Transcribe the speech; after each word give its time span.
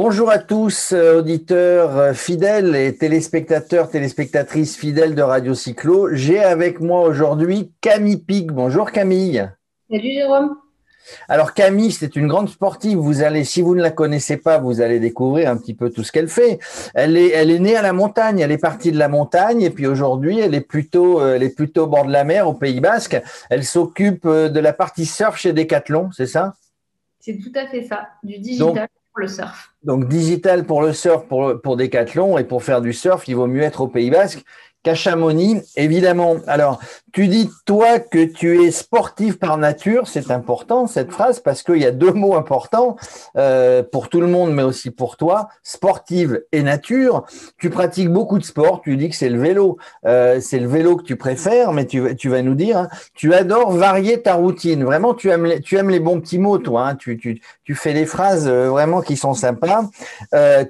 Bonjour 0.00 0.30
à 0.30 0.38
tous, 0.38 0.92
euh, 0.92 1.18
auditeurs 1.18 1.98
euh, 1.98 2.12
fidèles 2.12 2.76
et 2.76 2.96
téléspectateurs, 2.96 3.90
téléspectatrices 3.90 4.76
fidèles 4.76 5.16
de 5.16 5.22
Radio 5.22 5.54
Cyclo. 5.54 6.14
J'ai 6.14 6.38
avec 6.38 6.78
moi 6.78 7.00
aujourd'hui 7.00 7.72
Camille 7.80 8.18
Pic. 8.18 8.52
Bonjour 8.52 8.92
Camille. 8.92 9.50
Salut 9.90 10.12
Jérôme. 10.12 10.56
Alors 11.28 11.52
Camille, 11.52 11.90
c'est 11.90 12.14
une 12.14 12.28
grande 12.28 12.48
sportive. 12.48 12.96
Vous 12.96 13.22
allez, 13.22 13.42
si 13.42 13.60
vous 13.60 13.74
ne 13.74 13.82
la 13.82 13.90
connaissez 13.90 14.36
pas, 14.36 14.58
vous 14.58 14.80
allez 14.80 15.00
découvrir 15.00 15.50
un 15.50 15.56
petit 15.56 15.74
peu 15.74 15.90
tout 15.90 16.04
ce 16.04 16.12
qu'elle 16.12 16.28
fait. 16.28 16.60
Elle 16.94 17.16
est, 17.16 17.30
elle 17.30 17.50
est 17.50 17.58
née 17.58 17.74
à 17.74 17.82
la 17.82 17.92
montagne. 17.92 18.38
Elle 18.38 18.52
est 18.52 18.56
partie 18.56 18.92
de 18.92 18.98
la 19.00 19.08
montagne 19.08 19.62
et 19.62 19.70
puis 19.70 19.88
aujourd'hui, 19.88 20.38
elle 20.38 20.54
est 20.54 20.60
plutôt, 20.60 21.20
euh, 21.20 21.34
elle 21.34 21.42
est 21.42 21.56
plutôt 21.56 21.82
au 21.82 21.88
bord 21.88 22.06
de 22.06 22.12
la 22.12 22.22
mer, 22.22 22.46
au 22.46 22.54
Pays 22.54 22.78
Basque. 22.78 23.20
Elle 23.50 23.64
s'occupe 23.64 24.28
de 24.28 24.60
la 24.60 24.72
partie 24.72 25.06
surf 25.06 25.36
chez 25.36 25.52
Decathlon, 25.52 26.10
c'est 26.12 26.28
ça? 26.28 26.54
C'est 27.18 27.36
tout 27.36 27.52
à 27.56 27.66
fait 27.66 27.82
ça, 27.82 28.10
du 28.22 28.38
digital 28.38 28.88
le 29.18 29.28
surf. 29.28 29.74
Donc 29.82 30.08
digital 30.08 30.64
pour 30.64 30.82
le 30.82 30.92
surf, 30.92 31.26
pour, 31.26 31.60
pour 31.60 31.76
Decathlon 31.76 32.38
et 32.38 32.44
pour 32.44 32.62
faire 32.62 32.80
du 32.80 32.92
surf, 32.92 33.26
il 33.28 33.36
vaut 33.36 33.46
mieux 33.46 33.62
être 33.62 33.80
au 33.80 33.88
Pays 33.88 34.10
Basque 34.10 34.44
qu'à 34.88 34.94
Chamonix, 34.94 35.60
évidemment. 35.76 36.36
Alors, 36.46 36.80
tu 37.12 37.28
dis, 37.28 37.50
toi, 37.66 37.98
que 37.98 38.24
tu 38.24 38.62
es 38.62 38.70
sportif 38.70 39.38
par 39.38 39.58
nature. 39.58 40.08
C'est 40.08 40.30
important, 40.30 40.86
cette 40.86 41.12
phrase, 41.12 41.40
parce 41.40 41.62
qu'il 41.62 41.76
y 41.76 41.84
a 41.84 41.90
deux 41.90 42.12
mots 42.12 42.36
importants 42.36 42.96
euh, 43.36 43.82
pour 43.82 44.08
tout 44.08 44.22
le 44.22 44.28
monde, 44.28 44.54
mais 44.54 44.62
aussi 44.62 44.90
pour 44.90 45.18
toi. 45.18 45.48
Sportive 45.62 46.42
et 46.52 46.62
nature. 46.62 47.26
Tu 47.58 47.68
pratiques 47.68 48.08
beaucoup 48.08 48.38
de 48.38 48.44
sport. 48.44 48.80
Tu 48.82 48.96
dis 48.96 49.10
que 49.10 49.16
c'est 49.16 49.28
le 49.28 49.38
vélo. 49.38 49.76
Euh, 50.06 50.40
c'est 50.40 50.58
le 50.58 50.68
vélo 50.68 50.96
que 50.96 51.02
tu 51.02 51.16
préfères, 51.16 51.72
mais 51.72 51.84
tu, 51.84 52.00
vas 52.30 52.40
nous 52.40 52.54
dire, 52.54 52.78
hein, 52.78 52.88
tu 53.14 53.34
adores 53.34 53.72
varier 53.72 54.22
ta 54.22 54.34
routine. 54.34 54.84
Vraiment, 54.84 55.12
tu 55.12 55.28
aimes 55.28 55.44
les, 55.44 56.00
bons 56.00 56.20
petits 56.20 56.38
mots, 56.38 56.56
toi. 56.56 56.88
Hein. 56.88 56.96
Tu, 56.96 57.40
fais 57.74 57.92
des 57.92 58.06
phrases 58.06 58.48
euh, 58.48 58.70
vraiment 58.70 59.02
qui 59.02 59.18
sont 59.18 59.34
sympas. 59.34 59.82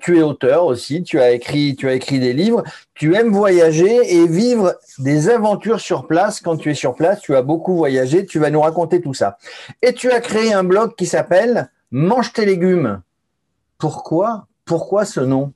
Tu 0.01 0.19
es 0.19 0.23
auteur 0.23 0.65
aussi. 0.65 1.05
Tu 1.05 1.21
as 1.21 1.31
écrit, 1.31 1.77
tu 1.77 1.89
as 1.89 1.93
écrit 1.95 2.19
des 2.19 2.33
livres. 2.33 2.65
Tu 2.99 3.15
aimes 3.15 3.31
voyager 3.31 4.17
et 4.17 4.27
vivre 4.27 4.75
des 4.99 5.31
aventures 5.31 5.79
sur 5.79 6.09
place. 6.09 6.41
Quand 6.41 6.57
tu 6.57 6.73
es 6.73 6.75
sur 6.75 6.97
place, 6.97 7.21
tu 7.21 7.37
as 7.37 7.43
beaucoup 7.43 7.77
voyagé. 7.77 8.27
Tu 8.27 8.41
vas 8.41 8.51
nous 8.51 8.61
raconter 8.61 9.01
tout 9.01 9.15
ça. 9.15 9.39
Et 9.83 9.93
tu 9.93 10.11
as 10.11 10.21
créé 10.21 10.53
un 10.53 10.65
blog 10.65 10.97
qui 10.97 11.07
s'appelle 11.07 11.71
Mange 11.93 12.33
tes 12.33 12.45
légumes. 12.45 13.01
Pourquoi? 13.79 14.49
Pourquoi 14.65 15.05
ce 15.05 15.21
nom? 15.21 15.53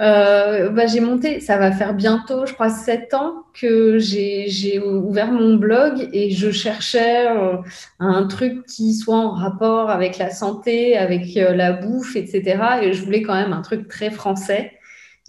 Euh, 0.00 0.68
bah, 0.68 0.86
j'ai 0.86 1.00
monté, 1.00 1.40
ça 1.40 1.56
va 1.56 1.72
faire 1.72 1.92
bientôt, 1.92 2.46
je 2.46 2.52
crois, 2.52 2.68
sept 2.68 3.14
ans 3.14 3.42
que 3.52 3.98
j'ai 3.98 4.80
ouvert 4.80 5.32
mon 5.32 5.56
blog 5.56 6.08
et 6.12 6.30
je 6.30 6.52
cherchais 6.52 7.26
euh, 7.26 7.56
un 7.98 8.26
truc 8.28 8.64
qui 8.66 8.94
soit 8.94 9.16
en 9.16 9.30
rapport 9.30 9.90
avec 9.90 10.18
la 10.18 10.30
santé, 10.30 10.96
avec 10.96 11.36
euh, 11.36 11.52
la 11.54 11.72
bouffe, 11.72 12.14
etc. 12.14 12.62
Et 12.82 12.92
je 12.92 13.02
voulais 13.02 13.22
quand 13.22 13.34
même 13.34 13.52
un 13.52 13.62
truc 13.62 13.88
très 13.88 14.10
français. 14.10 14.77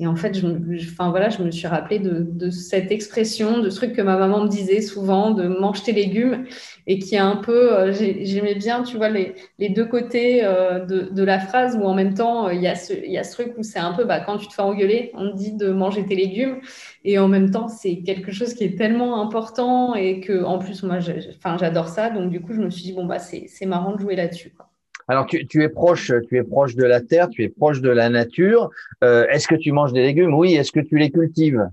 Et 0.01 0.07
en 0.07 0.15
fait, 0.15 0.33
je, 0.33 0.47
enfin, 0.91 1.09
voilà, 1.09 1.27
je 1.27 1.43
me 1.43 1.51
suis 1.51 1.67
rappelé 1.67 1.99
de, 1.99 2.49
cette 2.51 2.89
expression, 2.89 3.59
de 3.59 3.69
ce 3.69 3.75
truc 3.75 3.93
que 3.93 4.01
ma 4.01 4.17
maman 4.17 4.43
me 4.45 4.47
disait 4.47 4.79
souvent, 4.81 5.31
de 5.31 5.47
manger 5.47 5.83
tes 5.83 5.91
légumes, 5.91 6.45
et 6.87 6.99
qui 6.99 7.15
est 7.15 7.19
un 7.19 7.35
peu, 7.35 7.73
euh, 7.73 7.91
j'aimais 7.91 8.55
bien, 8.55 8.83
tu 8.83 8.95
vois, 8.95 9.09
les, 9.09 9.35
deux 9.69 9.85
côtés 9.85 10.45
euh, 10.45 10.85
de, 10.85 11.23
la 11.23 11.37
phrase, 11.39 11.75
où 11.75 11.83
en 11.83 11.93
même 11.93 12.13
temps, 12.13 12.47
euh, 12.47 12.53
il 12.53 12.61
y, 12.61 12.67
a 12.67 12.75
ce, 12.75 12.93
il 12.93 13.11
y 13.11 13.17
a 13.17 13.25
ce 13.25 13.33
truc 13.33 13.53
où 13.57 13.63
c'est 13.63 13.79
un 13.79 13.91
peu, 13.91 14.05
bah, 14.05 14.21
quand 14.21 14.37
tu 14.37 14.47
te 14.47 14.53
fais 14.53 14.61
engueuler, 14.61 15.11
on 15.15 15.31
te 15.31 15.35
dit 15.35 15.51
de 15.51 15.69
manger 15.69 16.05
tes 16.05 16.15
légumes, 16.15 16.61
et 17.03 17.19
en 17.19 17.27
même 17.27 17.51
temps, 17.51 17.67
c'est 17.67 18.01
quelque 18.03 18.31
chose 18.31 18.53
qui 18.53 18.63
est 18.63 18.77
tellement 18.77 19.21
important, 19.21 19.95
et 19.95 20.21
que, 20.21 20.45
en 20.45 20.59
plus, 20.59 20.81
moi, 20.83 20.99
j'adore 20.99 21.89
ça, 21.89 22.09
donc 22.09 22.29
du 22.29 22.39
coup, 22.39 22.53
je 22.53 22.61
me 22.61 22.69
suis 22.69 22.83
dit, 22.83 22.93
bon, 22.93 23.05
bah, 23.05 23.19
c'est 23.19 23.65
marrant 23.65 23.95
de 23.95 23.99
jouer 23.99 24.15
là-dessus. 24.15 24.53
Alors, 25.09 25.25
tu, 25.25 25.63
es 25.63 25.69
proche, 25.69 26.13
tu 26.27 26.37
es 26.37 26.43
proche 26.43 26.75
de 26.75 26.85
la 26.85 27.01
terre, 27.01 27.29
tu 27.29 27.43
es 27.43 27.49
proche 27.49 27.81
de 27.81 27.89
la 27.89 28.09
nature. 28.09 28.69
Euh, 29.03 29.25
est-ce 29.29 29.47
que 29.47 29.55
tu 29.55 29.71
manges 29.71 29.91
des 29.91 30.03
légumes? 30.03 30.35
Oui. 30.35 30.53
Est-ce 30.53 30.71
que 30.71 30.79
tu 30.79 30.99
les 30.99 31.09
cultives? 31.09 31.67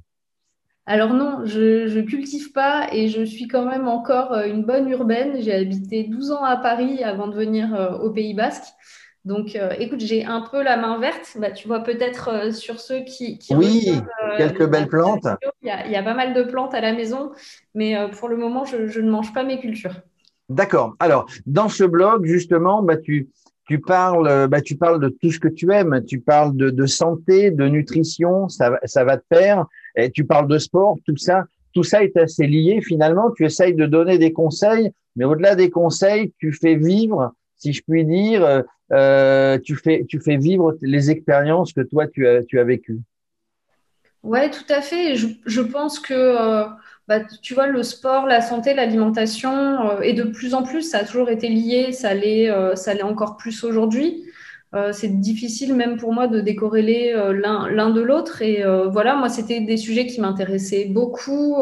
Alors 0.87 1.13
non, 1.13 1.45
je 1.45 1.95
ne 1.95 2.03
cultive 2.03 2.53
pas 2.53 2.87
et 2.93 3.09
je 3.09 3.23
suis 3.23 3.47
quand 3.47 3.67
même 3.69 3.89
encore 3.89 4.33
euh, 4.33 4.47
une 4.47 4.65
bonne 4.65 4.89
urbaine. 4.89 5.43
J'ai 5.43 5.53
habité 5.53 6.05
12 6.05 6.31
ans 6.33 6.45
à 6.45 6.57
Paris 6.57 7.05
avant 7.05 7.27
de 7.27 7.35
venir 7.35 7.75
euh, 7.75 7.99
au 7.99 8.11
Pays 8.11 8.33
Basque. 8.33 8.73
Donc, 9.27 9.59
écoute, 9.81 9.99
j'ai 9.99 10.25
un 10.25 10.41
peu 10.41 10.63
la 10.63 10.77
main 10.77 11.01
verte. 11.01 11.37
Bah, 11.41 11.51
tu 11.51 11.67
vois 11.67 11.81
peut-être 11.81 12.55
sur 12.55 12.79
ceux 12.79 13.01
qui... 13.01 13.41
oui, 13.51 13.91
quelques 14.37 14.69
belles 14.69 14.87
plantes. 14.87 15.27
Il 15.63 15.69
y, 15.69 15.97
a, 15.97 16.03
pas 16.05 16.15
mal 16.15 16.33
de 16.33 16.45
plantes 16.45 16.75
à 16.75 16.81
la 16.81 16.93
maison, 16.93 17.33
mais 17.75 17.97
pour 18.13 18.29
le 18.29 18.37
moment, 18.37 18.65
je 18.65 19.01
ne 19.01 19.11
mange 19.11 19.33
pas 19.35 19.43
mes 19.43 19.59
cultures. 19.59 20.01
D'accord. 20.49 20.95
Alors, 21.01 21.27
dans 21.47 21.69
ce 21.69 21.85
blog, 21.85 22.25
justement, 22.25 22.83
bah, 22.83 22.97
tu, 22.97 23.29
parles, 23.87 24.49
bah, 24.49 24.61
tu 24.61 24.77
parles 24.77 25.01
de 25.01 25.09
tout 25.09 25.31
ce 25.31 25.41
que 25.41 25.49
tu 25.49 25.73
aimes. 25.73 26.05
Tu 26.07 26.21
parles 26.21 26.57
de, 26.57 26.71
de 26.71 26.87
santé, 26.87 27.51
de 27.51 27.67
nutrition, 27.67 28.49
ça, 28.49 28.71
va 28.71 29.19
faire. 29.33 29.67
Et 29.97 30.11
tu 30.11 30.25
parles 30.25 30.49
de 30.49 30.59
sport, 30.59 30.97
tout 31.05 31.17
ça. 31.17 31.45
Tout 31.73 31.83
ça 31.83 32.03
est 32.03 32.17
assez 32.17 32.47
lié 32.47 32.81
finalement. 32.81 33.31
Tu 33.33 33.45
essayes 33.45 33.75
de 33.75 33.87
donner 33.87 34.19
des 34.19 34.33
conseils, 34.33 34.91
mais 35.17 35.25
au-delà 35.25 35.57
des 35.57 35.71
conseils, 35.71 36.33
tu 36.39 36.53
fais 36.53 36.77
vivre, 36.77 37.33
si 37.57 37.73
je 37.73 37.83
puis 37.87 38.05
dire, 38.05 38.65
euh, 38.93 39.59
tu, 39.59 39.75
fais, 39.75 40.05
tu 40.09 40.21
fais 40.21 40.37
vivre 40.37 40.77
les 40.81 41.11
expériences 41.11 41.73
que 41.73 41.81
toi, 41.81 42.07
tu 42.07 42.27
as, 42.27 42.45
tu 42.45 42.61
as 42.61 42.65
vécues. 42.65 43.01
Oui, 44.23 44.51
tout 44.51 44.73
à 44.73 44.83
fait. 44.83 45.15
Je, 45.15 45.61
pense 45.61 45.99
que 46.01 46.15
euh, 46.15 46.65
bah, 47.07 47.21
tu 47.43 47.55
vois, 47.55 47.69
le 47.69 47.83
sport, 47.83 48.27
la 48.27 48.41
santé, 48.41 48.75
l'alimentation, 48.75 49.91
euh, 49.91 50.01
et 50.01 50.13
de 50.15 50.25
plus 50.25 50.55
en 50.55 50.63
plus, 50.65 50.83
ça 50.83 50.99
a 50.99 51.05
toujours 51.05 51.31
été 51.31 51.49
lié, 51.49 51.93
ça 51.93 52.13
l'est, 52.15 52.51
euh, 52.51 52.75
ça 52.75 52.93
l'est 52.95 53.03
encore 53.03 53.37
plus 53.37 53.65
aujourd'hui. 53.65 54.25
C'est 54.93 55.21
difficile 55.21 55.75
même 55.75 55.97
pour 55.97 56.13
moi 56.13 56.27
de 56.27 56.39
décorréler 56.39 57.15
l'un, 57.33 57.67
l'un 57.71 57.89
de 57.89 58.03
l'autre. 58.03 58.43
Et 58.43 58.63
voilà, 58.91 59.17
moi, 59.17 59.31
c'était 59.31 59.61
des 59.61 59.79
sujets 59.79 60.05
qui 60.07 60.21
m'intéressaient 60.21 60.85
beaucoup 60.85 61.57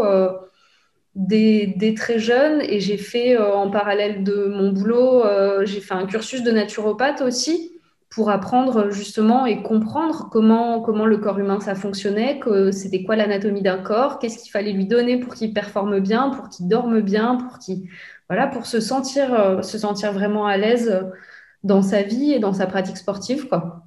dès, 1.15 1.95
très 1.97 2.19
jeune. 2.19 2.61
Et 2.63 2.81
j'ai 2.81 2.97
fait, 2.97 3.39
en 3.39 3.71
parallèle 3.71 4.25
de 4.25 4.47
mon 4.47 4.73
boulot, 4.73 5.23
j'ai 5.65 5.81
fait 5.81 5.95
un 5.95 6.07
cursus 6.07 6.43
de 6.43 6.51
naturopathe 6.51 7.21
aussi 7.21 7.74
pour 8.15 8.31
apprendre 8.31 8.91
justement 8.91 9.45
et 9.45 9.63
comprendre 9.63 10.29
comment, 10.31 10.81
comment 10.81 11.05
le 11.05 11.19
corps 11.19 11.39
humain 11.39 11.59
ça 11.61 11.75
fonctionnait, 11.75 12.39
que 12.39 12.71
c'était 12.71 13.03
quoi 13.03 13.17
l'anatomie 13.17 13.63
d'un 13.63 13.79
corps, 13.79 14.19
qu'est-ce 14.19 14.39
qu'il 14.39 14.53
fallait 14.53 14.73
lui 14.73 14.87
donner 14.87 15.19
pour 15.19 15.35
qu'il 15.35 15.53
performe 15.53 15.99
bien, 15.99 16.31
pour 16.31 16.49
qu'il 16.49 16.69
dorme 16.69 17.01
bien, 17.01 17.37
pour 17.37 17.59
qu'il 17.59 17.89
voilà, 18.29 18.47
pour 18.47 18.67
se 18.67 18.81
sentir 18.81 19.35
euh, 19.35 19.63
se 19.63 19.79
sentir 19.79 20.13
vraiment 20.13 20.47
à 20.47 20.57
l'aise 20.57 21.05
dans 21.65 21.83
sa 21.83 22.03
vie 22.03 22.33
et 22.33 22.39
dans 22.39 22.53
sa 22.53 22.67
pratique 22.67 22.97
sportive 22.97 23.49
quoi. 23.49 23.83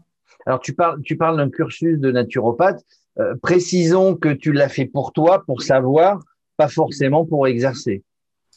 Alors 0.45 0.59
tu 0.59 0.73
parles 0.73 1.01
tu 1.03 1.15
parles 1.15 1.37
d'un 1.37 1.49
cursus 1.49 1.97
de 1.97 2.11
naturopathe, 2.11 2.83
euh, 3.19 3.35
précisons 3.41 4.15
que 4.15 4.29
tu 4.29 4.51
l'as 4.51 4.69
fait 4.69 4.85
pour 4.85 5.13
toi, 5.13 5.43
pour 5.45 5.61
savoir, 5.61 6.19
pas 6.57 6.67
forcément 6.67 7.25
pour 7.25 7.47
exercer. 7.47 8.03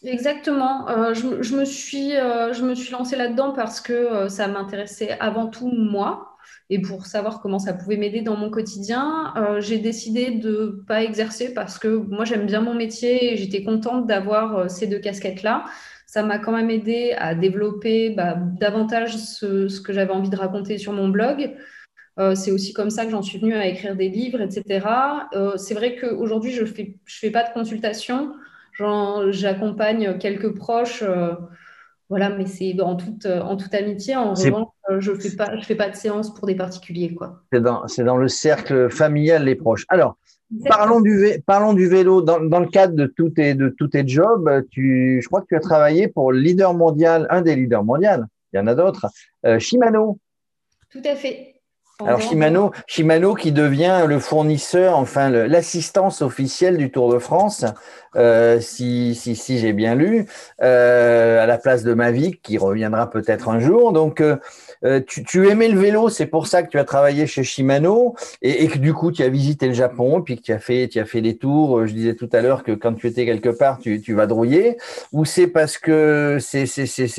Exactement. 0.02 0.88
Euh, 0.88 1.12
je, 1.12 1.54
me 1.54 1.64
suis, 1.64 2.16
euh, 2.16 2.54
je 2.54 2.64
me 2.64 2.74
suis 2.74 2.90
lancée 2.90 3.16
là-dedans 3.16 3.52
parce 3.52 3.82
que 3.82 3.92
euh, 3.92 4.28
ça 4.30 4.48
m'intéressait 4.48 5.18
avant 5.20 5.46
tout 5.46 5.70
moi 5.70 6.36
et 6.70 6.80
pour 6.80 7.04
savoir 7.04 7.40
comment 7.40 7.58
ça 7.58 7.74
pouvait 7.74 7.98
m'aider 7.98 8.22
dans 8.22 8.36
mon 8.36 8.48
quotidien. 8.48 9.34
j'ai 9.58 9.78
décidé 9.78 10.30
de 10.30 10.50
ne 10.50 10.84
pas 10.86 11.02
exercer 11.02 11.52
parce 11.52 11.78
que 11.78 11.88
moi 11.88 12.24
j'aime 12.24 12.46
bien 12.46 12.60
mon 12.60 12.74
métier 12.74 13.32
et 13.32 13.36
j'étais 13.36 13.62
contente 13.62 14.06
d'avoir 14.06 14.70
ces 14.70 14.86
deux 14.86 15.00
casquettes-là. 15.00 15.64
Ça 16.06 16.22
m'a 16.22 16.38
quand 16.38 16.52
même 16.52 16.70
aidé 16.70 17.12
à 17.18 17.34
développer 17.34 18.10
bah, 18.10 18.36
davantage 18.58 19.16
ce, 19.16 19.80
que 19.80 19.92
j'avais 19.92 20.12
envie 20.12 20.30
de 20.30 20.36
raconter 20.36 20.78
sur 20.78 20.92
mon 20.92 21.08
blog. 21.08 21.56
c'est 22.34 22.52
aussi 22.52 22.72
comme 22.72 22.90
ça 22.90 23.04
que 23.04 23.10
j'en 23.10 23.22
suis 23.22 23.38
venue 23.38 23.54
à 23.54 23.66
écrire 23.66 23.96
des 23.96 24.08
livres, 24.08 24.40
etc. 24.40 24.86
c'est 25.56 25.74
vrai 25.74 25.96
qu'aujourd'hui, 25.96 26.52
je 26.52 26.62
ne 26.62 26.66
fais, 26.66 26.96
je 27.04 27.18
fais 27.18 27.30
pas 27.30 27.42
de 27.42 27.52
consultation. 27.52 28.32
J'accompagne 28.78 30.18
quelques 30.18 30.54
proches, 30.54 31.02
euh, 31.02 31.34
voilà, 32.08 32.30
mais 32.30 32.46
c'est 32.46 32.80
en 32.80 32.96
toute, 32.96 33.26
en 33.26 33.56
toute 33.56 33.74
amitié. 33.74 34.16
En 34.16 34.34
revanche, 34.34 34.68
euh, 34.90 35.00
je 35.00 35.12
ne 35.12 35.16
fais, 35.16 35.36
pas, 35.36 35.56
je 35.56 35.64
fais 35.64 35.74
pas 35.74 35.88
de 35.88 35.96
séance 35.96 36.34
pour 36.34 36.46
des 36.46 36.54
particuliers. 36.54 37.16
C'est 37.52 37.60
dans, 37.60 37.84
dans, 37.98 38.16
le 38.16 38.28
cercle 38.28 38.90
familial, 38.90 39.44
les 39.44 39.54
proches. 39.54 39.84
Alors, 39.88 40.16
parlons 40.68 41.00
du, 41.00 41.26
parlons 41.46 41.74
du 41.74 41.88
vélo. 41.88 42.22
Dans, 42.22 42.40
dans, 42.40 42.60
le 42.60 42.68
cadre 42.68 42.94
de 42.94 43.06
tous 43.06 43.30
tes, 43.30 43.54
de 43.54 43.68
tous 43.68 43.88
tes 43.88 44.06
jobs, 44.06 44.48
tu, 44.70 45.20
je 45.22 45.28
crois 45.28 45.42
que 45.42 45.46
tu 45.48 45.56
as 45.56 45.60
travaillé 45.60 46.08
pour 46.08 46.32
le 46.32 46.40
leader 46.40 46.74
mondial, 46.74 47.26
un 47.30 47.42
des 47.42 47.54
leaders 47.54 47.84
mondiaux, 47.84 48.24
il 48.52 48.56
y 48.56 48.60
en 48.60 48.66
a 48.66 48.74
d'autres, 48.74 49.06
euh, 49.46 49.58
Shimano. 49.58 50.18
Tout 50.90 51.02
à 51.04 51.14
fait. 51.14 51.59
Alors 52.06 52.20
Shimano, 52.20 52.72
Shimano 52.86 53.34
qui 53.34 53.52
devient 53.52 54.04
le 54.06 54.18
fournisseur, 54.18 54.96
enfin 54.96 55.28
l'assistance 55.30 56.22
officielle 56.22 56.76
du 56.76 56.90
Tour 56.90 57.12
de 57.12 57.18
France, 57.18 57.64
euh, 58.16 58.60
si, 58.60 59.14
si, 59.14 59.36
si 59.36 59.58
j'ai 59.58 59.72
bien 59.72 59.94
lu, 59.94 60.26
euh, 60.62 61.42
à 61.42 61.46
la 61.46 61.58
place 61.58 61.84
de 61.84 61.94
Mavic 61.94 62.42
qui 62.42 62.58
reviendra 62.58 63.10
peut-être 63.10 63.48
un 63.48 63.60
jour. 63.60 63.92
Donc 63.92 64.20
euh, 64.20 64.36
euh, 64.84 65.00
tu, 65.06 65.24
tu, 65.24 65.48
aimais 65.48 65.68
le 65.68 65.78
vélo, 65.78 66.08
c'est 66.08 66.26
pour 66.26 66.46
ça 66.46 66.62
que 66.62 66.70
tu 66.70 66.78
as 66.78 66.84
travaillé 66.84 67.26
chez 67.26 67.44
Shimano 67.44 68.14
et, 68.42 68.64
et, 68.64 68.68
que 68.68 68.78
du 68.78 68.94
coup 68.94 69.12
tu 69.12 69.22
as 69.22 69.28
visité 69.28 69.66
le 69.66 69.74
Japon, 69.74 70.22
puis 70.22 70.36
que 70.36 70.42
tu 70.42 70.52
as 70.52 70.58
fait, 70.58 70.88
tu 70.88 70.98
as 70.98 71.04
fait 71.04 71.20
des 71.20 71.36
tours. 71.36 71.86
Je 71.86 71.92
disais 71.92 72.14
tout 72.14 72.28
à 72.32 72.40
l'heure 72.40 72.62
que 72.62 72.72
quand 72.72 72.94
tu 72.94 73.06
étais 73.06 73.26
quelque 73.26 73.50
part, 73.50 73.78
tu, 73.78 74.00
tu 74.00 74.14
vas 74.14 74.26
drouiller. 74.26 74.76
Ou 75.12 75.24
c'est 75.24 75.46
parce 75.46 75.78
que 75.78 76.38
c'est 76.40 76.66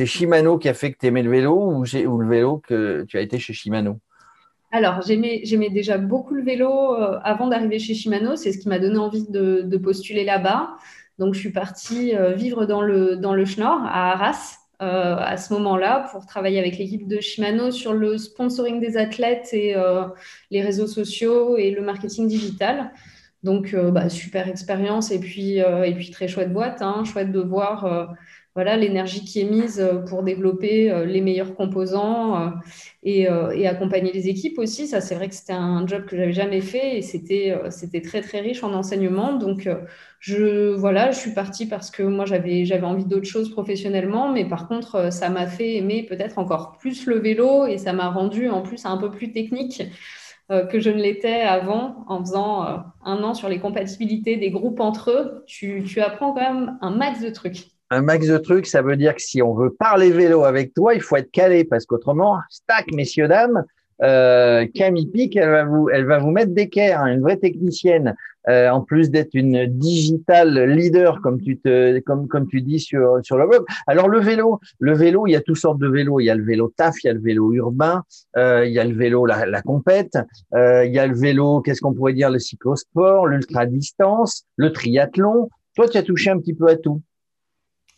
Shimano 0.05 0.57
qui 0.57 0.69
a 0.69 0.73
fait 0.73 0.91
que 0.91 0.97
tu 0.99 1.07
aimais 1.07 1.23
le 1.23 1.31
vélo 1.31 1.53
ou, 1.53 1.83
ou 1.83 2.17
le 2.17 2.27
vélo 2.27 2.61
que 2.67 3.05
tu 3.07 3.17
as 3.17 3.21
été 3.21 3.39
chez 3.39 3.53
Shimano? 3.53 3.99
Alors, 4.71 5.01
j'aimais 5.01 5.69
déjà 5.69 5.97
beaucoup 5.97 6.33
le 6.33 6.43
vélo 6.43 6.95
euh, 6.95 7.19
avant 7.23 7.47
d'arriver 7.47 7.77
chez 7.77 7.93
Shimano. 7.93 8.37
C'est 8.37 8.53
ce 8.53 8.57
qui 8.57 8.69
m'a 8.69 8.79
donné 8.79 8.97
envie 8.97 9.27
de, 9.29 9.77
postuler 9.77 10.23
là-bas. 10.23 10.69
Donc, 11.19 11.33
je 11.33 11.39
suis 11.39 11.51
partie 11.51 12.15
euh, 12.15 12.33
vivre 12.33 12.65
dans 12.65 12.81
le, 12.81 13.17
dans 13.17 13.33
le 13.33 13.43
Schnorr, 13.43 13.83
à 13.83 14.13
Arras, 14.13 14.59
euh, 14.81 15.17
à 15.19 15.35
ce 15.35 15.53
moment-là, 15.53 16.07
pour 16.11 16.25
travailler 16.25 16.57
avec 16.57 16.77
l'équipe 16.77 17.05
de 17.05 17.19
Shimano 17.19 17.71
sur 17.71 17.93
le 17.93 18.17
sponsoring 18.17 18.79
des 18.79 18.95
athlètes 18.95 19.49
et 19.51 19.75
les 20.49 20.61
réseaux 20.61 20.87
sociaux 20.87 21.57
et 21.57 21.71
le 21.71 21.81
marketing 21.81 22.27
digital. 22.27 22.91
Donc, 23.43 23.75
bah, 23.75 24.07
super 24.07 24.47
expérience 24.47 25.11
et 25.11 25.19
puis, 25.19 25.57
et 25.57 25.93
puis 25.95 26.11
très 26.11 26.27
chouette 26.29 26.53
boîte. 26.53 26.81
Hein. 26.81 27.03
chouette 27.03 27.31
de 27.31 27.41
voir 27.41 28.15
voilà 28.53 28.75
l'énergie 28.75 29.23
qui 29.23 29.39
est 29.39 29.45
mise 29.45 29.79
euh, 29.79 29.99
pour 29.99 30.23
développer 30.23 30.91
euh, 30.91 31.05
les 31.05 31.21
meilleurs 31.21 31.55
composants 31.55 32.47
euh, 32.47 32.49
et, 33.03 33.67
accompagner 33.67 34.11
les 34.11 34.27
équipes 34.27 34.59
aussi. 34.59 34.87
Ça, 34.87 34.99
c'est 34.99 35.15
vrai 35.15 35.29
que 35.29 35.35
c'était 35.35 35.53
un 35.53 35.87
job 35.87 36.05
que 36.05 36.17
j'avais 36.17 36.33
jamais 36.33 36.61
fait 36.61 36.97
et 36.97 37.01
c'était 37.01 37.57
c'était 37.69 38.01
très 38.01 38.21
très 38.21 38.41
riche 38.41 38.63
en 38.63 38.73
enseignement. 38.73 39.33
Donc 39.33 39.69
je 40.19 40.73
voilà, 40.75 41.11
je 41.11 41.17
suis 41.17 41.33
partie 41.33 41.65
parce 41.67 41.89
que 41.91 42.03
moi 42.03 42.25
j'avais 42.25 42.65
j'avais 42.65 42.85
envie 42.85 43.05
d'autre 43.05 43.25
chose 43.25 43.49
professionnellement, 43.51 44.31
mais 44.31 44.45
par 44.45 44.67
contre 44.67 45.11
ça 45.11 45.29
m'a 45.29 45.47
fait 45.47 45.75
aimer 45.77 46.03
peut-être 46.03 46.37
encore 46.37 46.77
plus 46.77 47.05
le 47.05 47.17
vélo 47.19 47.65
et 47.65 47.77
ça 47.77 47.93
m'a 47.93 48.09
rendu 48.09 48.49
en 48.49 48.61
plus 48.61 48.85
un 48.85 48.97
peu 48.97 49.09
plus 49.11 49.31
technique 49.31 49.83
que 50.69 50.79
je 50.81 50.89
ne 50.89 51.01
l'étais 51.01 51.41
avant 51.41 52.03
en 52.07 52.19
faisant 52.19 52.83
un 53.05 53.23
an 53.23 53.33
sur 53.33 53.47
les 53.49 53.59
compatibilités 53.59 54.35
des 54.35 54.51
groupes 54.51 54.81
entre 54.81 55.11
eux. 55.11 55.43
Tu, 55.47 55.83
tu 55.87 56.01
apprends 56.01 56.33
quand 56.33 56.41
même 56.41 56.77
un 56.81 56.91
max 56.91 57.21
de 57.21 57.29
trucs 57.29 57.71
un 57.91 58.01
max 58.01 58.27
de 58.27 58.37
trucs, 58.37 58.65
ça 58.65 58.81
veut 58.81 58.95
dire 58.95 59.13
que 59.13 59.21
si 59.21 59.41
on 59.41 59.53
veut 59.53 59.69
parler 59.69 60.11
vélo 60.11 60.45
avec 60.45 60.73
toi, 60.73 60.95
il 60.95 61.01
faut 61.01 61.17
être 61.17 61.29
calé 61.31 61.65
parce 61.65 61.85
qu'autrement, 61.85 62.37
stack, 62.49 62.91
messieurs, 62.93 63.27
dames, 63.27 63.63
euh, 64.01 64.65
Camille 64.73 65.07
Pic, 65.07 65.35
elle 65.35 65.49
va 65.49 65.65
vous, 65.65 65.89
elle 65.89 66.05
va 66.05 66.17
vous 66.17 66.31
mettre 66.31 66.53
d'équerre, 66.53 67.01
hein, 67.01 67.13
une 67.13 67.21
vraie 67.21 67.37
technicienne. 67.37 68.15
Euh, 68.49 68.69
en 68.69 68.81
plus 68.81 69.11
d'être 69.11 69.35
une 69.35 69.67
digital 69.67 70.67
leader, 70.71 71.21
comme 71.21 71.39
tu 71.39 71.59
te, 71.59 71.99
comme 71.99 72.27
comme 72.27 72.47
tu 72.47 72.61
dis 72.61 72.79
sur 72.79 73.19
sur 73.21 73.37
le 73.37 73.45
web. 73.45 73.61
Alors 73.85 74.09
le 74.09 74.19
vélo, 74.19 74.59
le 74.79 74.95
vélo, 74.95 75.27
il 75.27 75.33
y 75.33 75.35
a 75.35 75.41
toutes 75.41 75.57
sortes 75.57 75.77
de 75.77 75.87
vélos. 75.87 76.19
Il 76.21 76.25
y 76.25 76.31
a 76.31 76.35
le 76.35 76.43
vélo 76.43 76.73
taf, 76.75 76.95
il 77.03 77.07
y 77.07 77.09
a 77.11 77.13
le 77.13 77.19
vélo 77.19 77.53
urbain, 77.53 78.01
euh, 78.37 78.65
il 78.65 78.73
y 78.73 78.79
a 78.79 78.83
le 78.83 78.95
vélo 78.95 79.27
la, 79.27 79.45
la 79.45 79.61
compète, 79.61 80.17
euh, 80.55 80.83
il 80.85 80.91
y 80.91 80.97
a 80.97 81.05
le 81.05 81.15
vélo, 81.15 81.61
qu'est-ce 81.61 81.81
qu'on 81.81 81.93
pourrait 81.93 82.13
dire, 82.13 82.31
le 82.31 82.39
cyclosport, 82.39 83.27
l'ultra 83.27 83.67
distance, 83.67 84.45
le 84.55 84.71
triathlon. 84.71 85.49
Toi, 85.75 85.87
tu 85.87 85.99
as 85.99 86.03
touché 86.03 86.31
un 86.31 86.39
petit 86.39 86.55
peu 86.55 86.67
à 86.67 86.77
tout. 86.77 86.99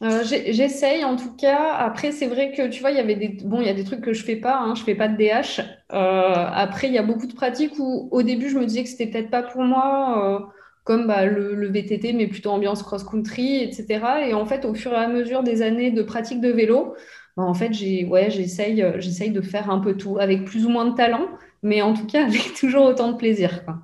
Euh, 0.03 0.23
j'essaye 0.23 1.05
en 1.05 1.15
tout 1.15 1.33
cas. 1.35 1.73
Après, 1.75 2.11
c'est 2.11 2.27
vrai 2.27 2.51
que 2.51 2.67
tu 2.67 2.81
vois, 2.81 2.91
il 2.91 2.97
y 2.97 2.99
avait 2.99 3.15
des 3.15 3.29
bon, 3.29 3.61
il 3.61 3.67
y 3.67 3.69
a 3.69 3.73
des 3.73 3.85
trucs 3.85 4.01
que 4.01 4.13
je 4.13 4.23
fais 4.23 4.35
pas. 4.35 4.57
Hein, 4.57 4.75
je 4.75 4.83
fais 4.83 4.95
pas 4.95 5.07
de 5.07 5.15
DH. 5.15 5.61
Euh, 5.93 6.45
après, 6.53 6.87
il 6.87 6.93
y 6.93 6.97
a 6.97 7.03
beaucoup 7.03 7.27
de 7.27 7.33
pratiques 7.33 7.73
où 7.79 8.09
au 8.11 8.21
début, 8.21 8.49
je 8.49 8.57
me 8.57 8.65
disais 8.65 8.83
que 8.83 8.89
c'était 8.89 9.07
peut-être 9.07 9.29
pas 9.29 9.43
pour 9.43 9.63
moi, 9.63 10.41
euh, 10.41 10.45
comme 10.83 11.07
bah, 11.07 11.25
le, 11.25 11.67
VTT, 11.69 12.13
mais 12.13 12.27
plutôt 12.27 12.51
ambiance 12.51 12.83
cross-country, 12.83 13.63
etc. 13.63 14.27
Et 14.27 14.33
en 14.33 14.45
fait, 14.45 14.65
au 14.65 14.73
fur 14.73 14.91
et 14.91 14.95
à 14.95 15.07
mesure 15.07 15.43
des 15.43 15.61
années 15.61 15.91
de 15.91 16.03
pratique 16.03 16.41
de 16.41 16.49
vélo, 16.49 16.95
bah, 17.37 17.43
en 17.43 17.53
fait, 17.53 17.73
j'ai 17.73 18.05
ouais, 18.05 18.29
j'essaye, 18.29 18.85
j'essaye 18.97 19.31
de 19.31 19.41
faire 19.41 19.69
un 19.69 19.79
peu 19.79 19.95
tout 19.95 20.17
avec 20.19 20.43
plus 20.45 20.65
ou 20.65 20.69
moins 20.69 20.85
de 20.85 20.95
talent, 20.95 21.29
mais 21.61 21.81
en 21.81 21.93
tout 21.93 22.07
cas 22.07 22.23
avec 22.27 22.53
toujours 22.55 22.85
autant 22.85 23.11
de 23.11 23.17
plaisir. 23.17 23.63
Quoi 23.65 23.75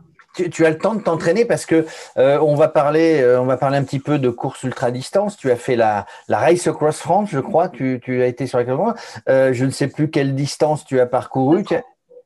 tu, 0.49 0.65
as 0.65 0.69
le 0.69 0.77
temps 0.77 0.95
de 0.95 1.01
t'entraîner 1.01 1.45
parce 1.45 1.65
que 1.65 1.85
euh, 2.17 2.39
on 2.39 2.55
va 2.55 2.67
parler, 2.67 3.21
euh, 3.21 3.41
on 3.41 3.45
va 3.45 3.57
parler 3.57 3.77
un 3.77 3.83
petit 3.83 3.99
peu 3.99 4.19
de 4.19 4.29
course 4.29 4.63
ultra 4.63 4.91
distance. 4.91 5.37
Tu 5.37 5.51
as 5.51 5.55
fait 5.55 5.75
la, 5.75 6.05
la 6.27 6.37
Race 6.39 6.67
Across 6.67 6.99
France, 6.99 7.29
je 7.31 7.39
crois. 7.39 7.69
Tu, 7.69 7.99
tu 8.03 8.21
as 8.21 8.27
été 8.27 8.47
sur 8.47 8.59
la 8.59 8.95
euh, 9.29 9.53
Je 9.53 9.65
ne 9.65 9.71
sais 9.71 9.87
plus 9.87 10.09
quelle 10.09 10.35
distance 10.35 10.85
tu 10.85 10.99
as 10.99 11.05
parcouru. 11.05 11.63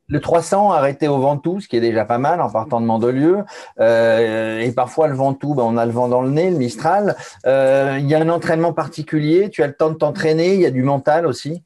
Le 0.09 0.19
300 0.19 0.71
arrêté 0.71 1.07
au 1.07 1.17
Ventoux, 1.17 1.61
ce 1.61 1.67
qui 1.67 1.77
est 1.77 1.81
déjà 1.81 2.05
pas 2.05 2.17
mal 2.17 2.41
en 2.41 2.49
partant 2.49 2.81
de 2.81 2.85
Mandelieu. 2.85 3.39
Euh, 3.79 4.59
et 4.59 4.71
parfois 4.71 5.07
le 5.07 5.15
Ventoux, 5.15 5.55
ben, 5.55 5.63
on 5.63 5.77
a 5.77 5.85
le 5.85 5.91
vent 5.91 6.09
dans 6.09 6.21
le 6.21 6.29
nez, 6.29 6.51
le 6.51 6.57
Mistral. 6.57 7.15
Il 7.45 8.05
y 8.07 8.13
a 8.13 8.19
un 8.19 8.29
entraînement 8.29 8.73
particulier. 8.73 9.49
Tu 9.49 9.63
as 9.63 9.67
le 9.67 9.73
temps 9.73 9.89
de 9.89 9.95
t'entraîner. 9.95 10.55
Il 10.55 10.61
y 10.61 10.65
a 10.65 10.71
du 10.71 10.83
mental 10.83 11.25
aussi. 11.25 11.63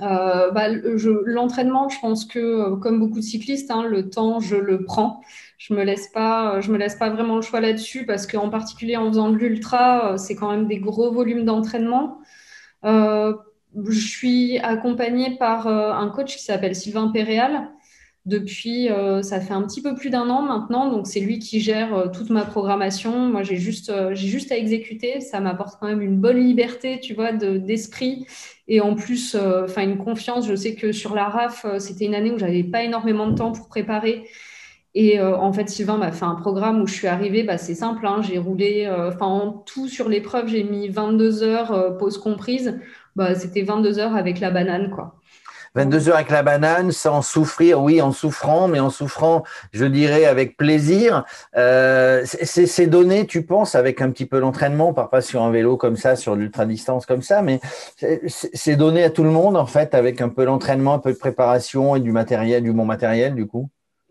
Euh, 0.00 0.50
bah, 0.50 0.68
L'entraînement, 1.24 1.88
je 1.88 2.00
pense 2.00 2.24
que 2.24 2.38
euh, 2.38 2.76
comme 2.76 2.98
beaucoup 2.98 3.20
de 3.20 3.24
cyclistes, 3.24 3.70
hein, 3.70 3.84
le 3.84 4.10
temps, 4.10 4.40
je 4.40 4.56
le 4.56 4.84
prends. 4.84 5.20
Je 5.58 5.72
me 5.74 5.84
laisse 5.84 6.08
pas, 6.08 6.60
je 6.60 6.72
me 6.72 6.78
laisse 6.78 6.96
pas 6.96 7.10
vraiment 7.10 7.36
le 7.36 7.42
choix 7.42 7.60
là-dessus 7.60 8.04
parce 8.06 8.26
qu'en 8.26 8.50
particulier 8.50 8.96
en 8.96 9.08
faisant 9.08 9.30
de 9.30 9.36
l'ultra, 9.36 10.12
euh, 10.12 10.16
c'est 10.16 10.34
quand 10.34 10.50
même 10.50 10.66
des 10.66 10.78
gros 10.78 11.12
volumes 11.12 11.44
d'entraînement. 11.44 12.18
Euh, 12.84 13.34
je 13.88 13.98
suis 13.98 14.58
accompagnée 14.58 15.36
par 15.36 15.66
un 15.66 16.08
coach 16.10 16.36
qui 16.36 16.44
s'appelle 16.44 16.76
Sylvain 16.76 17.08
Péréal, 17.08 17.70
depuis, 18.26 18.90
euh, 18.90 19.20
ça 19.20 19.38
fait 19.38 19.52
un 19.52 19.62
petit 19.62 19.82
peu 19.82 19.94
plus 19.94 20.08
d'un 20.08 20.30
an 20.30 20.40
maintenant, 20.40 20.90
donc 20.90 21.06
c'est 21.06 21.20
lui 21.20 21.38
qui 21.38 21.60
gère 21.60 21.94
euh, 21.94 22.08
toute 22.08 22.30
ma 22.30 22.44
programmation. 22.46 23.18
Moi, 23.18 23.42
j'ai 23.42 23.56
juste, 23.56 23.90
euh, 23.90 24.14
j'ai 24.14 24.28
juste 24.28 24.50
à 24.50 24.56
exécuter. 24.56 25.20
Ça 25.20 25.40
m'apporte 25.40 25.78
quand 25.78 25.86
même 25.88 26.00
une 26.00 26.16
bonne 26.16 26.38
liberté, 26.38 27.00
tu 27.00 27.12
vois, 27.12 27.32
d'esprit. 27.32 28.26
et 28.66 28.80
en 28.80 28.94
plus, 28.94 29.36
enfin, 29.36 29.82
une 29.82 29.98
confiance. 29.98 30.48
Je 30.48 30.54
sais 30.54 30.74
que 30.74 30.92
sur 30.92 31.14
la 31.14 31.28
RAF, 31.28 31.66
c'était 31.78 32.06
une 32.06 32.14
année 32.14 32.30
où 32.30 32.38
j'avais 32.38 32.64
pas 32.64 32.82
énormément 32.82 33.28
de 33.28 33.36
temps 33.36 33.52
pour 33.52 33.68
préparer. 33.68 34.24
Et 34.94 35.20
en 35.20 35.52
fait, 35.52 35.68
Sylvain 35.68 35.98
m'a 35.98 36.12
fait 36.12 36.24
un 36.24 36.36
programme 36.36 36.80
où 36.80 36.86
je 36.86 36.94
suis 36.94 37.08
arrivée, 37.08 37.42
bah, 37.42 37.58
c'est 37.58 37.74
simple, 37.74 38.06
hein, 38.06 38.22
j'ai 38.22 38.38
roulé, 38.38 38.88
enfin, 38.88 39.26
en 39.26 39.50
tout 39.52 39.88
sur 39.88 40.08
l'épreuve, 40.08 40.48
j'ai 40.48 40.64
mis 40.64 40.88
22 40.88 41.42
heures, 41.42 41.98
pause 41.98 42.16
comprise. 42.18 42.80
Bah, 43.16 43.34
c'était 43.34 43.62
22 43.62 43.98
heures 43.98 44.16
avec 44.16 44.40
la 44.40 44.50
banane, 44.50 44.90
quoi. 44.90 45.20
22 45.74 46.08
heures 46.08 46.16
avec 46.16 46.30
la 46.30 46.42
banane, 46.42 46.92
sans 46.92 47.22
souffrir, 47.22 47.82
oui, 47.82 48.00
en 48.00 48.12
souffrant, 48.12 48.68
mais 48.68 48.80
en 48.80 48.90
souffrant, 48.90 49.42
je 49.72 49.84
dirais, 49.84 50.24
avec 50.24 50.56
plaisir. 50.56 51.24
Euh, 51.56 52.24
c'est 52.24 52.86
donné, 52.86 53.26
tu 53.26 53.44
penses, 53.44 53.74
avec 53.74 54.00
un 54.00 54.10
petit 54.10 54.26
peu 54.26 54.40
d'entraînement, 54.40 54.92
pas 54.92 55.20
sur 55.20 55.42
un 55.42 55.50
vélo 55.50 55.76
comme 55.76 55.96
ça, 55.96 56.16
sur 56.16 56.36
l'ultra-distance 56.36 57.06
comme 57.06 57.22
ça, 57.22 57.42
mais 57.42 57.60
c'est 58.26 58.76
donné 58.76 59.02
à 59.04 59.10
tout 59.10 59.24
le 59.24 59.30
monde, 59.30 59.56
en 59.56 59.66
fait, 59.66 59.94
avec 59.94 60.20
un 60.20 60.28
peu 60.28 60.44
d'entraînement, 60.44 60.94
un 60.94 60.98
peu 60.98 61.12
de 61.12 61.18
préparation 61.18 61.96
et 61.96 62.00
du 62.00 62.12
matériel, 62.12 62.62
du 62.62 62.72
bon 62.72 62.84
matériel, 62.84 63.34
du 63.34 63.46
coup? 63.46 63.68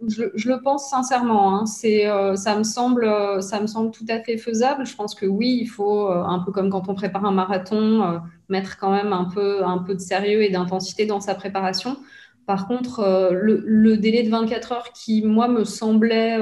Je, 0.07 0.47
le 0.47 0.61
pense 0.61 0.89
sincèrement. 0.89 1.55
Hein. 1.55 1.65
C'est, 1.65 2.07
euh, 2.07 2.35
ça, 2.35 2.57
me 2.57 2.63
semble, 2.63 3.05
euh, 3.05 3.41
ça 3.41 3.59
me 3.59 3.67
semble 3.67 3.91
tout 3.91 4.05
à 4.09 4.19
fait 4.19 4.37
faisable. 4.37 4.85
Je 4.85 4.95
pense 4.95 5.15
que 5.15 5.25
oui, 5.25 5.57
il 5.61 5.67
faut, 5.67 6.09
euh, 6.09 6.23
un 6.23 6.39
peu 6.39 6.51
comme 6.51 6.69
quand 6.69 6.89
on 6.89 6.95
prépare 6.95 7.25
un 7.25 7.31
marathon, 7.31 8.21
mettre 8.49 8.77
quand 8.77 8.91
même 8.91 9.13
un 9.13 9.25
peu, 9.25 9.63
un 9.63 9.79
peu 9.79 9.95
de 9.95 9.99
sérieux 9.99 10.43
et 10.43 10.49
d'intensité 10.49 11.05
dans 11.05 11.19
sa 11.19 11.35
préparation. 11.35 11.97
Par 12.45 12.67
contre, 12.67 13.29
le, 13.31 13.63
le, 13.65 13.97
délai 13.97 14.23
de 14.23 14.29
24 14.29 14.71
heures 14.73 14.91
qui, 14.93 15.23
moi, 15.23 15.47
me 15.47 15.63
semblait 15.63 16.37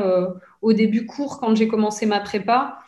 au 0.61 0.73
début 0.73 1.05
court 1.05 1.39
quand 1.39 1.55
j'ai 1.55 1.67
commencé 1.67 2.07
ma 2.07 2.19
prépa, 2.19 2.79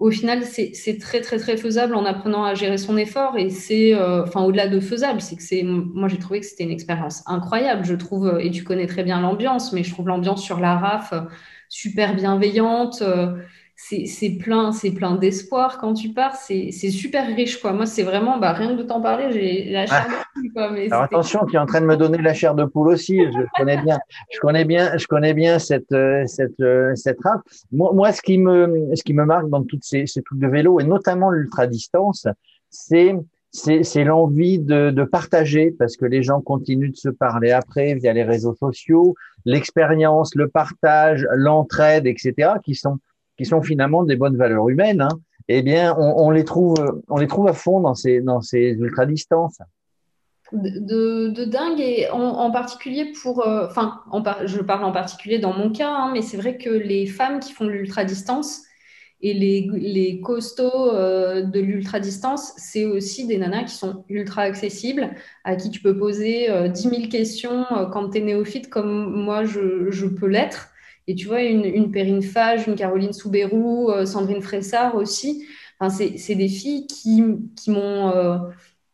au 0.00 0.10
final, 0.10 0.44
c'est 0.44 0.98
très, 0.98 1.20
très, 1.20 1.38
très 1.38 1.58
faisable 1.58 1.94
en 1.94 2.06
apprenant 2.06 2.42
à 2.42 2.54
gérer 2.54 2.78
son 2.78 2.96
effort. 2.96 3.36
Et 3.36 3.50
c'est, 3.50 3.94
euh, 3.94 4.22
enfin, 4.22 4.42
au-delà 4.42 4.66
de 4.66 4.80
faisable, 4.80 5.20
c'est 5.20 5.36
que 5.36 5.42
c'est, 5.42 5.62
moi, 5.62 6.08
j'ai 6.08 6.18
trouvé 6.18 6.40
que 6.40 6.46
c'était 6.46 6.64
une 6.64 6.70
expérience 6.70 7.22
incroyable, 7.26 7.84
je 7.84 7.94
trouve, 7.94 8.26
euh, 8.26 8.38
et 8.38 8.50
tu 8.50 8.64
connais 8.64 8.86
très 8.86 9.02
bien 9.04 9.20
l'ambiance, 9.20 9.74
mais 9.74 9.84
je 9.84 9.92
trouve 9.92 10.08
l'ambiance 10.08 10.42
sur 10.42 10.58
la 10.58 10.78
RAF 10.78 11.12
euh, 11.12 11.20
super 11.68 12.16
bienveillante 12.16 13.02
c'est 13.82 14.30
plein, 14.30 14.72
c'est 14.72 14.90
plein 14.90 15.16
d'espoir 15.16 15.78
quand 15.78 15.94
tu 15.94 16.10
pars. 16.10 16.36
C'est 16.36 16.70
super 16.70 17.26
riche, 17.34 17.60
quoi. 17.60 17.72
Moi, 17.72 17.86
c'est 17.86 18.02
vraiment, 18.02 18.38
bah, 18.38 18.52
rien 18.52 18.76
que 18.76 18.82
de 18.82 18.86
t'en 18.86 19.00
parler, 19.00 19.32
j'ai 19.32 19.70
la 19.70 19.86
chair 19.86 20.06
de 20.06 20.40
poule, 20.40 20.52
quoi. 20.52 20.64
Alors 20.90 21.02
attention, 21.02 21.46
tu 21.46 21.56
es 21.56 21.58
en 21.58 21.66
train 21.66 21.80
de 21.80 21.86
me 21.86 21.96
donner 21.96 22.18
la 22.18 22.34
chair 22.34 22.54
de 22.54 22.64
poule 22.64 22.88
aussi. 22.88 23.18
Je 23.18 23.46
connais 23.56 23.82
bien, 23.82 23.98
je 24.32 24.38
connais 24.40 24.64
bien, 24.64 24.96
je 24.96 25.06
connais 25.06 25.34
bien 25.34 25.58
cette 25.58 25.92
euh, 25.92 26.24
cette 26.26 26.60
euh, 26.60 26.94
cette 26.94 27.18
rap. 27.24 27.40
Moi, 27.72 27.92
moi, 27.94 28.12
ce 28.12 28.20
qui 28.22 28.38
me 28.38 28.90
ce 28.94 29.02
qui 29.02 29.14
me 29.14 29.24
marque 29.24 29.48
dans 29.48 29.64
toutes 29.64 29.84
ces, 29.84 30.06
ces 30.06 30.22
trucs 30.22 30.38
de 30.38 30.48
vélo 30.48 30.80
et 30.80 30.84
notamment 30.84 31.30
l'ultra 31.30 31.66
distance, 31.66 32.26
c'est 32.68 33.16
c'est 33.52 34.04
l'envie 34.04 34.60
de, 34.60 34.92
de, 34.92 35.02
partager 35.02 35.74
parce 35.76 35.96
que 35.96 36.04
les 36.04 36.22
gens 36.22 36.40
continuent 36.40 36.92
de 36.92 36.96
se 36.96 37.08
parler 37.08 37.50
après 37.50 37.94
via 37.94 38.12
les 38.12 38.22
réseaux 38.22 38.54
sociaux, 38.54 39.16
l'expérience, 39.44 40.36
le 40.36 40.46
partage, 40.46 41.26
l'entraide, 41.34 42.06
etc., 42.06 42.52
qui 42.62 42.76
sont 42.76 43.00
qui 43.40 43.46
sont 43.46 43.62
finalement 43.62 44.04
des 44.04 44.16
bonnes 44.16 44.36
valeurs 44.36 44.68
humaines, 44.68 45.00
hein, 45.00 45.18
eh 45.48 45.62
bien, 45.62 45.96
on, 45.96 46.30
les 46.30 46.44
trouve, 46.44 46.74
on 47.08 47.16
les 47.16 47.26
trouve 47.26 47.48
à 47.48 47.54
fond 47.54 47.80
dans 47.80 47.94
ces, 47.94 48.20
dans 48.20 48.42
ces 48.42 48.76
ultra 48.78 49.06
distances. 49.06 49.56
De, 50.52 51.44
dingue 51.46 51.80
et 51.80 52.10
en, 52.10 52.50
particulier 52.50 53.12
pour, 53.22 53.46
euh, 53.46 53.66
enfin, 53.66 54.02
je 54.44 54.60
parle 54.60 54.84
en 54.84 54.92
particulier 54.92 55.38
dans 55.38 55.54
mon 55.54 55.70
cas, 55.70 55.88
hein, 55.88 56.10
mais 56.12 56.20
c'est 56.20 56.36
vrai 56.36 56.58
que 56.58 56.68
les 56.68 57.06
femmes 57.06 57.40
qui 57.40 57.54
font 57.54 57.64
de 57.64 57.70
l'ultra 57.70 58.04
distance 58.04 58.64
et 59.22 59.32
les, 59.32 59.70
les 59.72 60.20
costauds 60.20 60.94
euh, 60.94 61.42
de 61.42 61.60
l'ultra 61.60 61.98
distance, 61.98 62.52
c'est 62.58 62.84
aussi 62.84 63.26
des 63.26 63.38
nanas 63.38 63.64
qui 63.64 63.74
sont 63.74 64.04
ultra 64.10 64.42
accessibles, 64.42 65.10
à 65.44 65.56
qui 65.56 65.70
tu 65.70 65.80
peux 65.80 65.96
poser 65.96 66.50
euh, 66.50 66.68
10 66.68 66.82
000 66.82 67.08
questions 67.08 67.64
euh, 67.72 67.86
quand 67.86 68.10
tu 68.10 68.18
es 68.18 68.20
néophyte, 68.20 68.68
comme 68.68 69.24
moi 69.24 69.44
je, 69.44 69.90
je 69.90 70.06
peux 70.06 70.26
l'être. 70.26 70.69
Et 71.10 71.14
tu 71.14 71.26
vois, 71.26 71.42
une, 71.42 71.64
une 71.64 71.90
Perrine 71.90 72.22
Fage, 72.22 72.66
une 72.66 72.74
Caroline 72.74 73.12
Soubérou, 73.12 73.90
euh, 73.90 74.06
Sandrine 74.06 74.42
Fressard 74.42 74.94
aussi, 74.94 75.44
enfin, 75.78 75.90
c'est 75.90 76.34
des 76.34 76.48
filles 76.48 76.86
qui, 76.86 77.22
qui 77.56 77.70
m'ont 77.70 78.10
euh, 78.10 78.38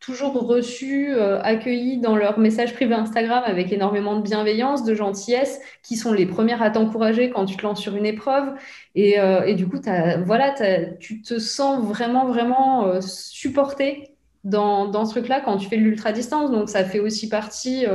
toujours 0.07 0.47
reçus, 0.47 1.13
euh, 1.13 1.41
accueillis 1.41 1.99
dans 1.99 2.15
leur 2.15 2.39
message 2.39 2.73
privé 2.73 2.93
Instagram 2.93 3.43
avec 3.45 3.73
énormément 3.73 4.15
de 4.15 4.21
bienveillance, 4.21 4.85
de 4.85 4.95
gentillesse, 4.95 5.59
qui 5.83 5.97
sont 5.97 6.13
les 6.13 6.25
premières 6.25 6.61
à 6.61 6.69
t'encourager 6.69 7.29
quand 7.29 7.45
tu 7.45 7.57
te 7.57 7.63
lances 7.63 7.81
sur 7.81 7.93
une 7.93 8.05
épreuve. 8.05 8.53
Et, 8.95 9.19
euh, 9.19 9.53
du 9.53 9.67
coup, 9.67 9.79
voilà, 10.25 10.55
tu 10.99 11.21
te 11.21 11.39
sens 11.39 11.83
vraiment, 11.83 12.25
vraiment 12.25 12.87
euh, 12.87 13.01
supporté 13.01 14.11
dans, 14.45 15.05
ce 15.05 15.11
truc-là 15.11 15.41
quand 15.41 15.57
tu 15.57 15.67
fais 15.67 15.77
de 15.77 15.83
l'ultra-distance. 15.83 16.51
Donc, 16.51 16.69
ça 16.69 16.85
fait 16.85 17.01
aussi 17.01 17.27
partie 17.27 17.85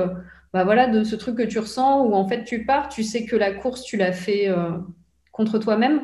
bah, 0.53 0.65
voilà, 0.65 0.87
de 0.87 1.05
ce 1.05 1.17
truc 1.17 1.37
que 1.37 1.43
tu 1.43 1.59
ressens 1.59 2.05
où 2.05 2.15
en 2.15 2.29
fait, 2.29 2.45
tu 2.45 2.65
pars, 2.65 2.89
tu 2.89 3.03
sais 3.03 3.25
que 3.25 3.37
la 3.37 3.53
course, 3.53 3.83
tu 3.83 3.97
l'as 3.97 4.13
fait 4.13 4.51
contre 5.33 5.59
toi-même. 5.59 6.01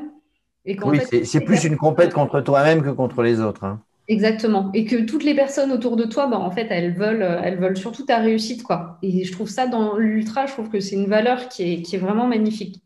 oui, 0.64 1.00
c'est 1.24 1.40
plus 1.40 1.64
une 1.64 1.76
compète 1.76 2.12
contre 2.12 2.40
toi-même 2.40 2.82
que 2.82 2.90
contre 2.90 3.22
les 3.22 3.40
autres. 3.40 3.64
Hein. 3.64 3.80
Exactement. 4.08 4.70
Et 4.72 4.86
que 4.86 4.96
toutes 5.04 5.22
les 5.22 5.34
personnes 5.34 5.70
autour 5.70 5.96
de 5.96 6.04
toi, 6.04 6.26
bah, 6.26 6.38
en 6.38 6.50
fait, 6.50 6.66
elles 6.70 6.94
veulent, 6.94 7.22
euh, 7.22 7.40
elles 7.44 7.58
veulent 7.58 7.76
surtout 7.76 8.06
ta 8.06 8.18
réussite. 8.18 8.62
Quoi. 8.62 8.98
Et 9.02 9.22
je 9.22 9.32
trouve 9.32 9.48
ça 9.48 9.66
dans 9.66 9.96
l'ultra, 9.96 10.46
je 10.46 10.52
trouve 10.52 10.70
que 10.70 10.80
c'est 10.80 10.96
une 10.96 11.08
valeur 11.08 11.48
qui 11.48 11.74
est, 11.74 11.82
qui 11.82 11.96
est 11.96 11.98
vraiment 11.98 12.26
magnifique. 12.26 12.82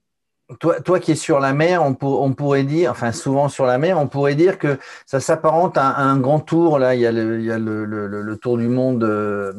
Toi, 0.58 0.80
toi 0.80 0.98
qui 0.98 1.12
es 1.12 1.14
sur 1.14 1.38
la 1.38 1.54
mer, 1.54 1.82
on, 1.82 1.96
on, 2.04 2.32
pourrait 2.34 2.64
dire, 2.64 2.90
enfin 2.90 3.12
souvent 3.12 3.48
sur 3.48 3.64
la 3.64 3.78
mer, 3.78 3.98
on 3.98 4.08
pourrait 4.08 4.34
dire 4.34 4.58
que 4.58 4.78
ça 5.06 5.18
s'apparente 5.18 5.78
à, 5.78 5.96
un 5.96 6.18
grand 6.18 6.40
tour. 6.40 6.78
Là, 6.78 6.94
il 6.94 7.00
y 7.00 7.06
a 7.06 7.12
le, 7.12 7.38
il 7.38 7.46
y 7.46 7.52
a 7.52 7.58
le, 7.58 7.84
le, 7.86 8.06
le 8.06 8.36
tour 8.36 8.58
du 8.58 8.66
monde 8.66 9.04
euh, 9.04 9.52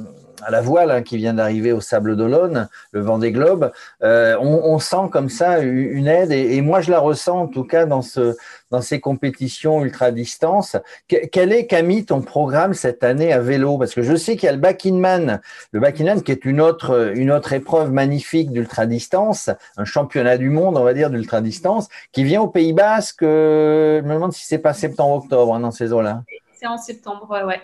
à 0.46 0.52
la 0.52 0.62
voile 0.62 0.92
hein, 0.92 1.02
qui 1.02 1.18
vient 1.18 1.34
d'arriver 1.34 1.72
au 1.72 1.82
Sable 1.82 2.16
d'Olonne, 2.16 2.68
le 2.92 3.02
vent 3.02 3.18
des 3.18 3.32
globes, 3.32 3.72
euh, 4.04 4.38
on, 4.40 4.80
sent 4.80 5.10
comme 5.12 5.30
ça 5.30 5.60
une 5.60 6.08
aide 6.08 6.32
et, 6.32 6.62
moi 6.62 6.82
je 6.82 6.92
la 6.92 7.00
ressens 7.00 7.42
en 7.42 7.48
tout 7.48 7.64
cas 7.64 7.86
dans, 7.86 8.02
ce, 8.02 8.36
dans 8.72 8.82
ces 8.82 9.00
compétitions 9.00 9.84
ultra 9.84 10.12
distance. 10.12 10.76
quel 11.08 11.54
est 11.54 11.68
Camille 11.68 12.06
ton 12.06 12.22
programme 12.22 12.74
cette 12.74 13.04
année 13.04 13.32
à 13.32 13.40
vélo? 13.40 13.78
Parce 13.78 13.94
que 13.94 14.02
je 14.02 14.16
sais 14.16 14.36
qu'il 14.36 14.48
y 14.48 14.50
a 14.50 14.54
le 14.54 14.58
Back-in-Man, 14.58 15.42
le 15.72 15.80
Back-in-Man 15.80 16.24
qui 16.24 16.32
est 16.32 16.46
une 16.46 16.60
autre, 16.60 17.14
une 17.16 17.32
autre 17.32 17.54
épreuve 17.54 17.92
magnifique 17.92 18.52
d'ultra 18.52 18.86
distance, 18.86 19.50
un 19.78 19.86
championnat 19.86 20.38
du 20.38 20.50
monde 20.50 20.78
on 20.78 20.84
va 20.84 20.94
dire 20.94 21.10
d'ultra 21.10 21.42
distance, 21.42 21.88
qui 22.12 22.24
vient 22.24 22.42
au 22.42 22.48
Pays 22.48 22.74
Basque. 22.74 23.24
Euh, 23.24 24.02
je 24.02 24.08
me 24.08 24.14
demande 24.14 24.34
si 24.34 24.46
c'est 24.46 24.60
pas 24.60 24.74
septembre-octobre 24.74 25.56
hein, 25.56 25.60
dans 25.60 25.72
ces 25.72 25.94
eaux-là. 25.94 26.24
C'est 26.54 26.68
en 26.68 26.78
septembre, 26.78 27.46
ouais. 27.46 27.62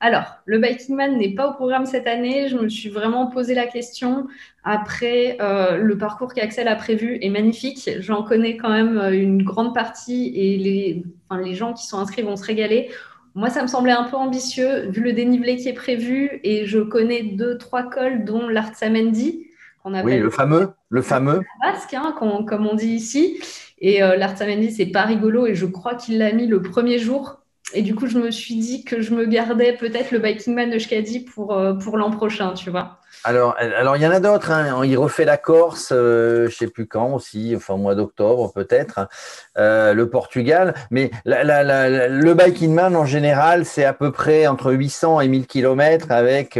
Alors, 0.00 0.36
le 0.44 0.58
Biking 0.58 0.94
Man 0.94 1.18
n'est 1.18 1.34
pas 1.34 1.48
au 1.50 1.54
programme 1.54 1.84
cette 1.84 2.06
année. 2.06 2.48
Je 2.48 2.56
me 2.56 2.68
suis 2.68 2.88
vraiment 2.88 3.26
posé 3.26 3.54
la 3.54 3.66
question. 3.66 4.28
Après, 4.62 5.36
euh, 5.40 5.78
le 5.78 5.98
parcours 5.98 6.32
qu'Axel 6.32 6.68
a 6.68 6.76
prévu 6.76 7.18
est 7.20 7.30
magnifique. 7.30 7.90
J'en 7.98 8.22
connais 8.22 8.56
quand 8.56 8.70
même 8.70 8.96
euh, 8.96 9.10
une 9.10 9.42
grande 9.42 9.74
partie 9.74 10.32
et 10.36 10.56
les, 10.56 11.04
les 11.42 11.54
gens 11.54 11.72
qui 11.72 11.86
sont 11.86 11.98
inscrits 11.98 12.22
vont 12.22 12.36
se 12.36 12.44
régaler. 12.44 12.90
Moi, 13.34 13.50
ça 13.50 13.62
me 13.62 13.66
semblait 13.66 13.92
un 13.92 14.04
peu 14.04 14.16
ambitieux 14.16 14.88
vu 14.88 15.02
le 15.02 15.12
dénivelé 15.12 15.56
qui 15.56 15.68
est 15.68 15.74
prévu 15.74 16.40
et 16.44 16.64
je 16.64 16.78
connais 16.78 17.22
deux, 17.22 17.58
trois 17.58 17.82
cols, 17.82 18.24
dont 18.24 18.48
l'Artsamendi. 18.48 19.46
Oui, 19.84 20.18
le 20.18 20.30
fameux, 20.30 20.70
le 20.90 21.02
fameux. 21.02 21.40
Basque, 21.62 21.94
hein, 21.94 22.14
comme 22.18 22.66
on 22.66 22.74
dit 22.74 22.88
ici. 22.88 23.40
Et 23.80 24.02
euh, 24.02 24.16
l'Artsamendi, 24.16 24.70
c'est 24.70 24.86
pas 24.86 25.02
rigolo 25.02 25.46
et 25.46 25.54
je 25.54 25.66
crois 25.66 25.94
qu'il 25.94 26.18
l'a 26.18 26.32
mis 26.32 26.46
le 26.46 26.62
premier 26.62 26.98
jour 26.98 27.40
et 27.74 27.82
du 27.82 27.94
coup, 27.94 28.06
je 28.06 28.18
me 28.18 28.30
suis 28.30 28.56
dit 28.56 28.84
que 28.84 29.00
je 29.02 29.14
me 29.14 29.26
gardais 29.26 29.76
peut-être 29.76 30.10
le 30.10 30.18
Biking 30.18 30.54
Man 30.54 30.70
de 30.70 30.78
Shkadi 30.78 31.20
pour, 31.20 31.52
euh, 31.52 31.74
pour 31.74 31.98
l'an 31.98 32.10
prochain, 32.10 32.54
tu 32.54 32.70
vois. 32.70 33.00
Alors, 33.24 33.56
alors, 33.58 33.96
il 33.96 34.02
y 34.02 34.06
en 34.06 34.10
a 34.10 34.20
d'autres. 34.20 34.50
Hein. 34.50 34.84
Il 34.84 34.96
refait 34.96 35.24
la 35.24 35.36
Corse, 35.36 35.90
euh, 35.92 36.42
je 36.42 36.44
ne 36.46 36.50
sais 36.50 36.66
plus 36.68 36.86
quand 36.86 37.14
aussi, 37.14 37.52
enfin 37.56 37.74
au 37.74 37.78
mois 37.78 37.94
d'octobre 37.94 38.52
peut-être, 38.52 39.08
euh, 39.56 39.92
le 39.92 40.08
Portugal. 40.08 40.74
Mais 40.90 41.10
le 41.24 42.32
Biking 42.34 42.72
Man 42.72 42.96
en 42.96 43.04
général, 43.04 43.64
c'est 43.64 43.84
à 43.84 43.92
peu 43.92 44.12
près 44.12 44.46
entre 44.46 44.72
800 44.72 45.20
et 45.20 45.28
1000 45.28 45.46
kilomètres 45.46 46.10
avec 46.10 46.58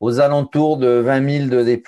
aux 0.00 0.20
alentours 0.20 0.78
de 0.78 0.88
20 0.88 1.48
000 1.48 1.48
de 1.48 1.62
D+. 1.62 1.82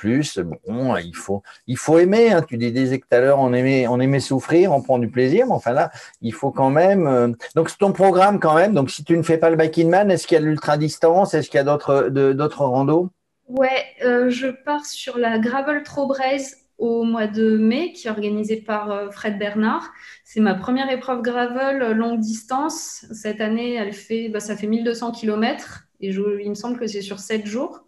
Bon, 0.67 0.97
il 0.97 1.17
faut, 1.17 1.43
il 1.67 1.76
faut 1.76 1.99
aimer. 1.99 2.33
Hein. 2.33 2.43
Tu 2.47 2.59
disais 2.59 2.99
tout 2.99 3.07
à 3.11 3.21
l'heure, 3.21 3.38
on 3.38 3.52
aimait, 3.52 3.88
on 3.88 4.00
aimait 4.00 4.21
souffrir, 4.21 4.73
on 4.73 4.83
prend 4.83 4.99
du 4.99 5.09
plaisir. 5.09 5.47
Mais 5.47 5.52
enfin 5.52 5.73
là, 5.73 5.91
il 6.21 6.33
faut 6.33 6.50
quand 6.50 6.71
même. 6.71 7.35
Donc, 7.57 7.71
c'est 7.71 7.79
ton 7.79 7.93
programme 7.93 8.38
quand 8.38 8.55
même. 8.55 8.75
Donc, 8.75 8.91
si 8.91 9.05
tu 9.05 9.17
ne 9.17 9.23
fais 9.23 9.38
pas 9.38 9.50
le 9.50 9.57
Biking 9.57 9.88
Man, 9.88 10.11
est-ce 10.11 10.26
qu'il 10.26 10.37
y 10.37 10.41
a 10.41 10.45
l'ultra 10.45 10.76
distance 10.76 11.35
Est-ce 11.35 11.50
qu'il 11.50 11.59
y 11.59 11.61
a 11.61 11.64
d'autres, 11.64 12.09
d'autres 12.09 12.64
randos? 12.64 13.11
Ouais, 13.52 13.85
euh, 14.02 14.30
je 14.30 14.47
pars 14.47 14.87
sur 14.87 15.18
la 15.18 15.38
Gravel 15.38 15.82
Trobraise 15.82 16.56
au 16.78 17.02
mois 17.04 17.26
de 17.26 17.59
mai, 17.59 17.92
qui 17.92 18.06
est 18.06 18.11
organisée 18.11 18.56
par 18.56 18.90
euh, 18.90 19.11
Fred 19.11 19.38
Bernard. 19.38 19.92
C'est 20.25 20.40
ma 20.40 20.54
première 20.54 20.90
épreuve 20.90 21.21
gravel 21.21 21.82
euh, 21.82 21.92
longue 21.92 22.18
distance. 22.18 23.04
Cette 23.12 23.42
année, 23.42 23.75
elle 23.75 23.92
fait, 23.92 24.30
bah, 24.30 24.40
ça 24.40 24.56
fait 24.56 24.66
1200 24.66 25.12
km 25.12 25.85
et 26.00 26.09
il 26.09 26.49
me 26.49 26.54
semble 26.54 26.78
que 26.78 26.87
c'est 26.87 27.02
sur 27.02 27.18
7 27.18 27.44
jours. 27.44 27.85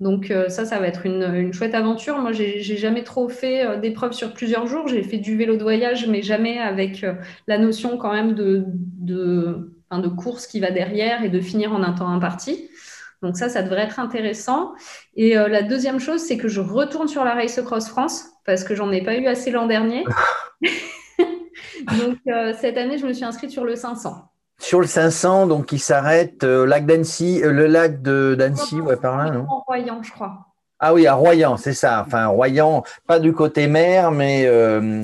Donc 0.00 0.30
ça, 0.48 0.66
ça 0.66 0.78
va 0.78 0.88
être 0.88 1.06
une, 1.06 1.52
chouette 1.54 1.74
aventure. 1.74 2.18
Moi, 2.18 2.32
j'ai 2.32 2.60
jamais 2.60 3.02
trop 3.02 3.30
fait 3.30 3.80
d'épreuves 3.80 4.12
sur 4.12 4.34
plusieurs 4.34 4.66
jours. 4.66 4.88
J'ai 4.88 5.02
fait 5.02 5.16
du 5.16 5.38
vélo 5.38 5.56
de 5.56 5.62
voyage, 5.62 6.06
mais 6.06 6.20
jamais 6.20 6.58
avec 6.58 7.06
la 7.46 7.56
notion 7.56 7.96
quand 7.96 8.12
même 8.12 8.34
de, 8.34 8.64
de, 8.66 9.72
de 9.90 10.08
course 10.08 10.46
qui 10.46 10.60
va 10.60 10.70
derrière 10.70 11.24
et 11.24 11.30
de 11.30 11.40
finir 11.40 11.72
en 11.72 11.82
un 11.82 11.92
temps 11.92 12.08
imparti. 12.08 12.68
Donc 13.22 13.36
ça, 13.36 13.48
ça 13.48 13.62
devrait 13.62 13.82
être 13.82 13.98
intéressant. 13.98 14.72
Et 15.14 15.36
euh, 15.36 15.48
la 15.48 15.62
deuxième 15.62 15.98
chose, 15.98 16.20
c'est 16.20 16.36
que 16.36 16.48
je 16.48 16.60
retourne 16.60 17.08
sur 17.08 17.24
la 17.24 17.34
Race 17.34 17.60
Cross 17.60 17.88
France 17.88 18.26
parce 18.44 18.64
que 18.64 18.74
j'en 18.74 18.90
ai 18.92 19.02
pas 19.02 19.16
eu 19.16 19.26
assez 19.26 19.50
l'an 19.50 19.66
dernier. 19.66 20.04
donc 21.98 22.18
euh, 22.28 22.52
cette 22.60 22.76
année, 22.76 22.98
je 22.98 23.06
me 23.06 23.12
suis 23.12 23.24
inscrite 23.24 23.50
sur 23.50 23.64
le 23.64 23.76
500. 23.76 24.30
Sur 24.58 24.80
le 24.80 24.86
500, 24.86 25.46
donc 25.46 25.72
il 25.72 25.78
s'arrête 25.78 26.42
euh, 26.44 26.66
lac 26.66 26.86
d'Annecy, 26.86 27.40
le 27.42 27.66
lac 27.66 28.00
de 28.00 28.34
d'Annecy, 28.38 28.80
ouais, 28.80 28.96
par 28.96 29.18
là, 29.18 29.30
non? 29.30 29.46
En 29.48 29.60
Royan, 29.66 30.02
je 30.02 30.10
crois. 30.10 30.46
Ah 30.78 30.92
oui, 30.92 31.06
à 31.06 31.14
Royan, 31.14 31.56
c'est 31.56 31.72
ça. 31.72 32.04
Enfin, 32.06 32.26
Royan, 32.26 32.84
pas 33.06 33.18
du 33.18 33.32
côté 33.32 33.66
mer, 33.66 34.10
mais 34.10 34.44
euh, 34.44 35.00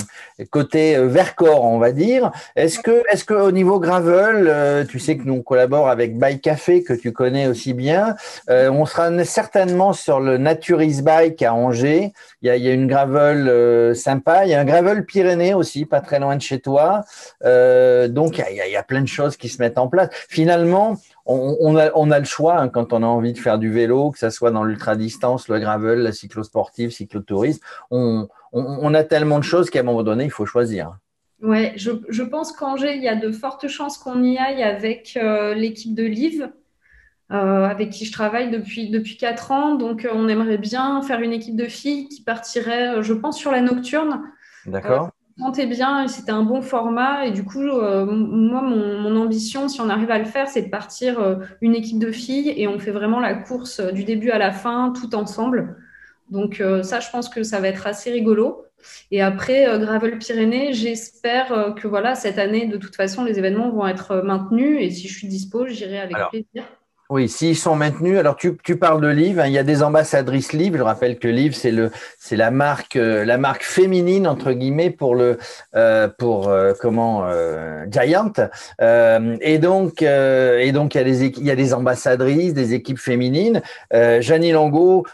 côté 0.51 0.97
euh, 0.97 1.07
Vercors, 1.07 1.65
on 1.65 1.79
va 1.79 1.93
dire. 1.93 2.31
Est-ce 2.57 2.79
que, 2.79 3.03
est-ce 3.11 3.25
que 3.25 3.33
au 3.33 3.53
niveau 3.53 3.81
gravel, 3.81 4.49
euh, 4.49 4.85
tu 4.85 4.99
sais 4.99 5.17
que 5.17 5.23
nous 5.23 5.37
on 5.37 5.43
collabore 5.43 5.89
avec 5.89 6.19
Bike 6.19 6.43
Café 6.43 6.83
que 6.83 6.93
tu 6.93 7.13
connais 7.13 7.47
aussi 7.47 7.73
bien. 7.73 8.17
on 8.49 8.85
sera 8.85 9.25
certainement 9.25 9.95
sur 9.95 10.21
le 10.21 10.37
Naturis 10.37 11.01
Bike 11.01 11.41
à 11.41 11.55
Angers. 11.55 12.13
Il 12.43 12.49
y 12.49 12.51
a, 12.51 12.57
il 12.57 12.63
y 12.63 12.69
a 12.69 12.75
une 12.75 12.87
gravel 12.87 13.97
sympa. 13.97 14.45
Il 14.45 14.51
y 14.51 14.55
a 14.55 14.61
un 14.61 14.67
gravel 14.67 15.07
Pyrénées 15.07 15.55
aussi, 15.55 15.87
pas 15.87 16.03
très 16.03 16.21
loin 16.21 16.37
de 16.37 16.43
chez 16.43 16.61
toi. 16.61 17.05
donc 17.43 18.37
il 18.37 18.57
y, 18.57 18.61
a, 18.61 18.67
il 18.67 18.73
y 18.73 18.77
a 18.77 18.83
plein 18.83 19.01
de 19.01 19.09
choses 19.09 19.39
qui 19.39 19.49
se 19.49 19.63
mettent 19.63 19.79
en 19.79 19.89
place. 19.89 20.11
Finalement, 20.29 20.99
on, 21.27 21.77
a, 21.77 22.19
le 22.19 22.25
choix 22.25 22.59
hein, 22.59 22.69
quand 22.69 22.93
on 22.93 23.03
a 23.03 23.07
envie 23.07 23.33
de 23.33 23.39
faire 23.39 23.59
du 23.59 23.71
vélo, 23.71 24.11
que 24.11 24.19
ce 24.19 24.31
soit 24.31 24.51
dans 24.51 24.65
l'ultra-distance, 24.65 25.49
le 25.49 25.59
gravel, 25.59 26.01
la 26.01 26.13
cyclosportive, 26.13 26.91
cyclotourisme. 26.91 27.61
On, 27.91 28.29
on, 28.53 28.95
a 28.95 29.05
tellement 29.05 29.39
de 29.39 29.45
choses 29.45 29.71
qu'à 29.71 29.81
un 29.81 29.85
moment 29.85 30.03
donné, 30.03 30.25
il 30.25 30.31
faut 30.31 30.47
choisir. 30.47 30.97
Ouais, 31.41 31.73
je, 31.77 32.23
pense 32.23 32.53
qu'Angers, 32.53 32.95
il 32.95 33.03
y 33.03 33.09
a 33.09 33.17
de 33.17 33.33
fortes 33.33 33.67
chances 33.69 33.99
qu'on 33.99 34.23
y 34.23 34.39
aille 34.39 34.63
avec 34.63 35.19
euh, 35.21 35.55
l'équipe 35.55 35.95
de 35.95 36.05
Live, 36.05 36.51
euh, 37.33 37.65
avec 37.65 37.91
qui 37.91 38.05
je 38.05 38.13
travaille 38.13 38.51
depuis, 38.51 38.91
depuis 38.91 39.17
4 39.17 39.51
ans. 39.51 39.75
Donc, 39.75 40.05
euh, 40.05 40.11
on 40.13 40.29
aimerait 40.29 40.59
bien 40.59 41.03
faire 41.03 41.21
une 41.21 41.33
équipe 41.33 41.57
de 41.57 41.67
filles 41.67 42.09
qui 42.09 42.23
partirait, 42.23 43.03
je 43.03 43.13
pense, 43.13 43.39
sur 43.39 43.51
la 43.51 43.61
nocturne. 43.61 44.23
D'accord 44.67 45.11
sentais 45.39 45.67
bien, 45.67 46.09
c'était 46.09 46.33
un 46.33 46.43
bon 46.43 46.63
format. 46.63 47.27
Et 47.27 47.31
du 47.31 47.45
coup, 47.45 47.61
euh, 47.61 48.05
moi, 48.07 48.63
mon, 48.63 49.17
ambition, 49.17 49.69
si 49.69 49.81
on 49.81 49.89
arrive 49.89 50.11
à 50.11 50.19
le 50.19 50.25
faire, 50.25 50.49
c'est 50.49 50.63
de 50.63 50.71
partir 50.71 51.21
euh, 51.21 51.37
une 51.61 51.75
équipe 51.75 51.99
de 51.99 52.11
filles 52.11 52.53
et 52.57 52.69
on 52.69 52.79
fait 52.79 52.91
vraiment 52.91 53.21
la 53.21 53.35
course 53.35 53.81
euh, 53.81 53.93
du 53.93 54.05
début 54.05 54.31
à 54.31 54.39
la 54.39 54.53
fin, 54.53 54.93
tout 54.93 55.15
ensemble. 55.15 55.77
Donc 56.31 56.63
ça, 56.83 57.01
je 57.01 57.11
pense 57.11 57.29
que 57.29 57.43
ça 57.43 57.61
va 57.61 57.69
être 57.69 57.87
assez 57.87 58.11
rigolo. 58.11 58.65
Et 59.11 59.21
après, 59.21 59.67
Gravel 59.79 60.17
Pyrénées, 60.19 60.73
j'espère 60.73 61.75
que 61.77 61.87
voilà, 61.87 62.15
cette 62.15 62.39
année, 62.39 62.65
de 62.65 62.79
toute 62.79 62.97
façon, 62.97 63.23
les 63.23 63.39
événements 63.39 63.69
vont 63.69 63.87
être 63.87 64.23
maintenus. 64.23 64.79
Et 64.81 64.89
si 64.89 65.09
je 65.09 65.19
suis 65.19 65.29
dispo, 65.29 65.67
j'irai 65.67 66.01
avec 66.01 66.17
plaisir. 66.31 66.65
Oui, 67.13 67.29
s'ils 67.29 67.59
sont 67.59 67.77
maintenus. 67.77 68.19
Alors, 68.19 68.37
tu, 68.37 68.77
parles 68.79 69.03
de 69.03 69.09
Liv. 69.09 69.39
Hein, 69.39 69.47
il 69.47 69.53
y 69.53 69.59
a 69.59 69.63
des 69.65 69.83
ambassadrices 69.83 70.55
Liv. 70.55 70.79
Je 70.79 70.83
rappelle 70.83 71.19
que 71.19 71.29
Liv, 71.29 71.53
c'est 71.53 71.71
le, 71.71 71.91
c'est 72.19 72.37
la 72.37 72.51
marque, 72.51 72.97
euh, 72.97 73.27
la 73.27 73.37
marque 73.37 73.65
féminine 73.65 74.27
entre 74.27 74.53
guillemets 74.53 74.89
pour 74.89 75.15
le, 75.15 75.37
euh, 75.77 76.09
pour 76.09 76.49
euh, 76.49 76.73
comment 76.81 77.27
Giant. 77.91 78.33
et 78.81 79.59
donc, 79.59 80.01
et 80.01 80.73
donc 80.73 80.95
il 80.95 80.99
y 80.99 81.01
a 81.03 81.05
des, 81.05 81.27
il 81.27 81.45
y 81.45 81.51
a 81.51 81.55
des 81.55 81.75
ambassadrices, 81.75 82.55
des 82.55 82.73
équipes 82.73 82.99
féminines. 82.99 83.61
Janie 83.93 84.53
Longo, 84.53 85.05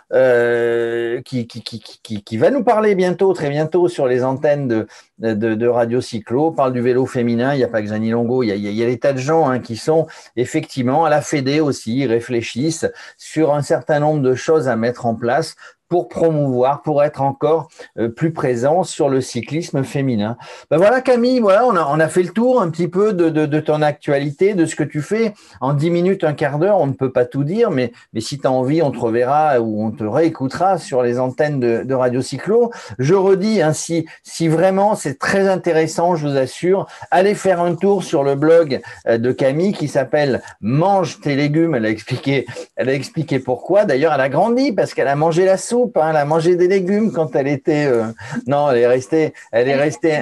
qui, 1.24 1.48
qui, 1.48 1.62
qui, 1.62 2.22
qui, 2.22 2.36
va 2.36 2.50
nous 2.52 2.62
parler 2.62 2.94
bientôt, 2.94 3.32
très 3.32 3.50
bientôt, 3.50 3.88
sur 3.88 4.06
les 4.06 4.22
antennes 4.22 4.68
de, 4.68 4.86
de, 5.18 5.54
de 5.54 5.66
Radio 5.66 6.00
Cyclo, 6.00 6.52
parle 6.52 6.72
du 6.72 6.80
vélo 6.80 7.06
féminin. 7.06 7.54
Il 7.54 7.58
n'y 7.58 7.64
a 7.64 7.68
pas 7.68 7.82
que 7.82 7.88
Janie 7.88 8.10
Longo, 8.10 8.44
il 8.44 8.48
y 8.48 8.52
a, 8.52 8.54
il 8.54 8.70
y 8.70 8.82
a 8.84 8.86
des 8.86 8.98
tas 8.98 9.12
de 9.12 9.18
gens 9.18 9.48
hein, 9.48 9.58
qui 9.58 9.76
sont 9.76 10.06
effectivement 10.36 11.04
à 11.04 11.10
la 11.10 11.22
Fédé 11.22 11.60
aussi, 11.60 11.87
réfléchissent 12.06 12.90
sur 13.16 13.54
un 13.54 13.62
certain 13.62 14.00
nombre 14.00 14.22
de 14.22 14.34
choses 14.34 14.68
à 14.68 14.76
mettre 14.76 15.06
en 15.06 15.14
place 15.14 15.56
pour 15.88 16.08
promouvoir, 16.08 16.82
pour 16.82 17.02
être 17.02 17.22
encore 17.22 17.68
euh, 17.98 18.08
plus 18.08 18.32
présent 18.32 18.84
sur 18.84 19.08
le 19.08 19.20
cyclisme 19.20 19.84
féminin. 19.84 20.36
Ben 20.70 20.76
voilà 20.76 21.00
Camille, 21.00 21.40
voilà, 21.40 21.66
on 21.66 21.76
a, 21.76 21.86
on 21.90 22.00
a 22.00 22.08
fait 22.08 22.22
le 22.22 22.30
tour 22.30 22.60
un 22.60 22.70
petit 22.70 22.88
peu 22.88 23.12
de, 23.12 23.30
de, 23.30 23.60
ton 23.60 23.82
actualité, 23.82 24.54
de 24.54 24.66
ce 24.66 24.76
que 24.76 24.84
tu 24.84 25.00
fais. 25.00 25.32
En 25.60 25.72
10 25.72 25.90
minutes, 25.90 26.24
un 26.24 26.34
quart 26.34 26.58
d'heure, 26.58 26.78
on 26.78 26.86
ne 26.86 26.92
peut 26.92 27.12
pas 27.12 27.24
tout 27.24 27.44
dire, 27.44 27.70
mais, 27.70 27.92
mais 28.12 28.20
si 28.20 28.38
tu 28.38 28.46
as 28.46 28.52
envie, 28.52 28.82
on 28.82 28.90
te 28.90 28.98
reverra 28.98 29.60
ou 29.60 29.84
on 29.84 29.90
te 29.90 30.04
réécoutera 30.04 30.78
sur 30.78 31.02
les 31.02 31.18
antennes 31.18 31.60
de, 31.60 31.82
de 31.84 31.94
Radio 31.94 32.20
Cyclo. 32.20 32.70
Je 32.98 33.14
redis, 33.14 33.62
hein, 33.62 33.72
si, 33.72 34.06
si 34.22 34.48
vraiment 34.48 34.94
c'est 34.94 35.18
très 35.18 35.48
intéressant, 35.48 36.16
je 36.16 36.26
vous 36.26 36.36
assure, 36.36 36.86
allez 37.10 37.34
faire 37.34 37.60
un 37.60 37.74
tour 37.74 38.02
sur 38.02 38.22
le 38.22 38.34
blog 38.34 38.80
euh, 39.06 39.18
de 39.18 39.32
Camille 39.32 39.72
qui 39.72 39.88
s'appelle 39.88 40.42
Mange 40.60 41.20
tes 41.20 41.36
légumes. 41.36 41.74
Elle 41.74 41.86
a 41.86 41.90
expliqué, 41.90 42.46
elle 42.76 42.88
a 42.88 42.94
expliqué 42.94 43.38
pourquoi. 43.38 43.84
D'ailleurs, 43.84 44.12
elle 44.12 44.20
a 44.20 44.28
grandi 44.28 44.72
parce 44.72 44.94
qu'elle 44.94 45.08
a 45.08 45.16
mangé 45.16 45.44
la 45.44 45.56
soupe, 45.56 45.77
hein, 45.86 46.10
elle 46.10 46.16
a 46.16 46.24
mangé 46.24 46.56
des 46.56 46.68
légumes 46.68 47.12
quand 47.12 47.34
elle 47.34 47.48
était. 47.48 47.86
Euh, 47.86 48.04
non, 48.46 48.70
elle 48.70 48.78
est 48.78 48.86
restée. 48.86 49.34
Elle 49.52 49.68
est 49.68 49.76
restée. 49.76 50.20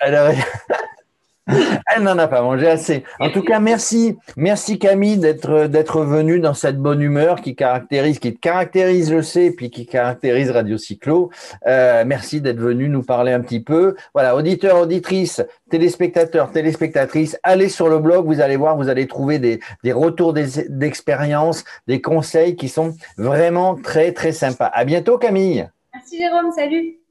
Elle 0.00 0.14
a... 0.14 0.32
Elle 1.94 2.02
n'en 2.02 2.18
a 2.18 2.26
pas 2.26 2.42
mangé 2.42 2.66
assez. 2.66 3.04
En 3.20 3.30
tout 3.30 3.42
cas, 3.42 3.60
merci, 3.60 4.16
merci 4.36 4.78
Camille 4.78 5.16
d'être 5.16 5.66
d'être 5.66 6.00
venue 6.00 6.40
dans 6.40 6.54
cette 6.54 6.78
bonne 6.78 7.00
humeur 7.00 7.40
qui 7.40 7.54
caractérise, 7.54 8.18
qui 8.18 8.36
caractérise 8.36 9.12
le 9.12 9.22
C, 9.22 9.52
puis 9.52 9.70
qui 9.70 9.86
caractérise 9.86 10.50
Radio 10.50 10.76
Cyclo. 10.76 11.30
Euh, 11.66 12.04
merci 12.04 12.40
d'être 12.40 12.58
venu 12.58 12.88
nous 12.88 13.02
parler 13.02 13.32
un 13.32 13.40
petit 13.40 13.60
peu. 13.60 13.94
Voilà, 14.12 14.34
auditeurs, 14.34 14.80
auditrices, 14.80 15.42
téléspectateurs, 15.70 16.50
téléspectatrices, 16.50 17.38
allez 17.44 17.68
sur 17.68 17.88
le 17.88 18.00
blog, 18.00 18.26
vous 18.26 18.40
allez 18.40 18.56
voir, 18.56 18.76
vous 18.76 18.88
allez 18.88 19.06
trouver 19.06 19.38
des, 19.38 19.60
des 19.84 19.92
retours 19.92 20.32
d'expérience, 20.32 21.64
des 21.86 22.00
conseils 22.00 22.56
qui 22.56 22.68
sont 22.68 22.94
vraiment 23.18 23.76
très 23.76 24.12
très 24.12 24.32
sympas. 24.32 24.70
À 24.72 24.84
bientôt 24.84 25.16
Camille. 25.16 25.68
Merci 25.94 26.18
Jérôme, 26.18 26.50
salut. 26.52 27.05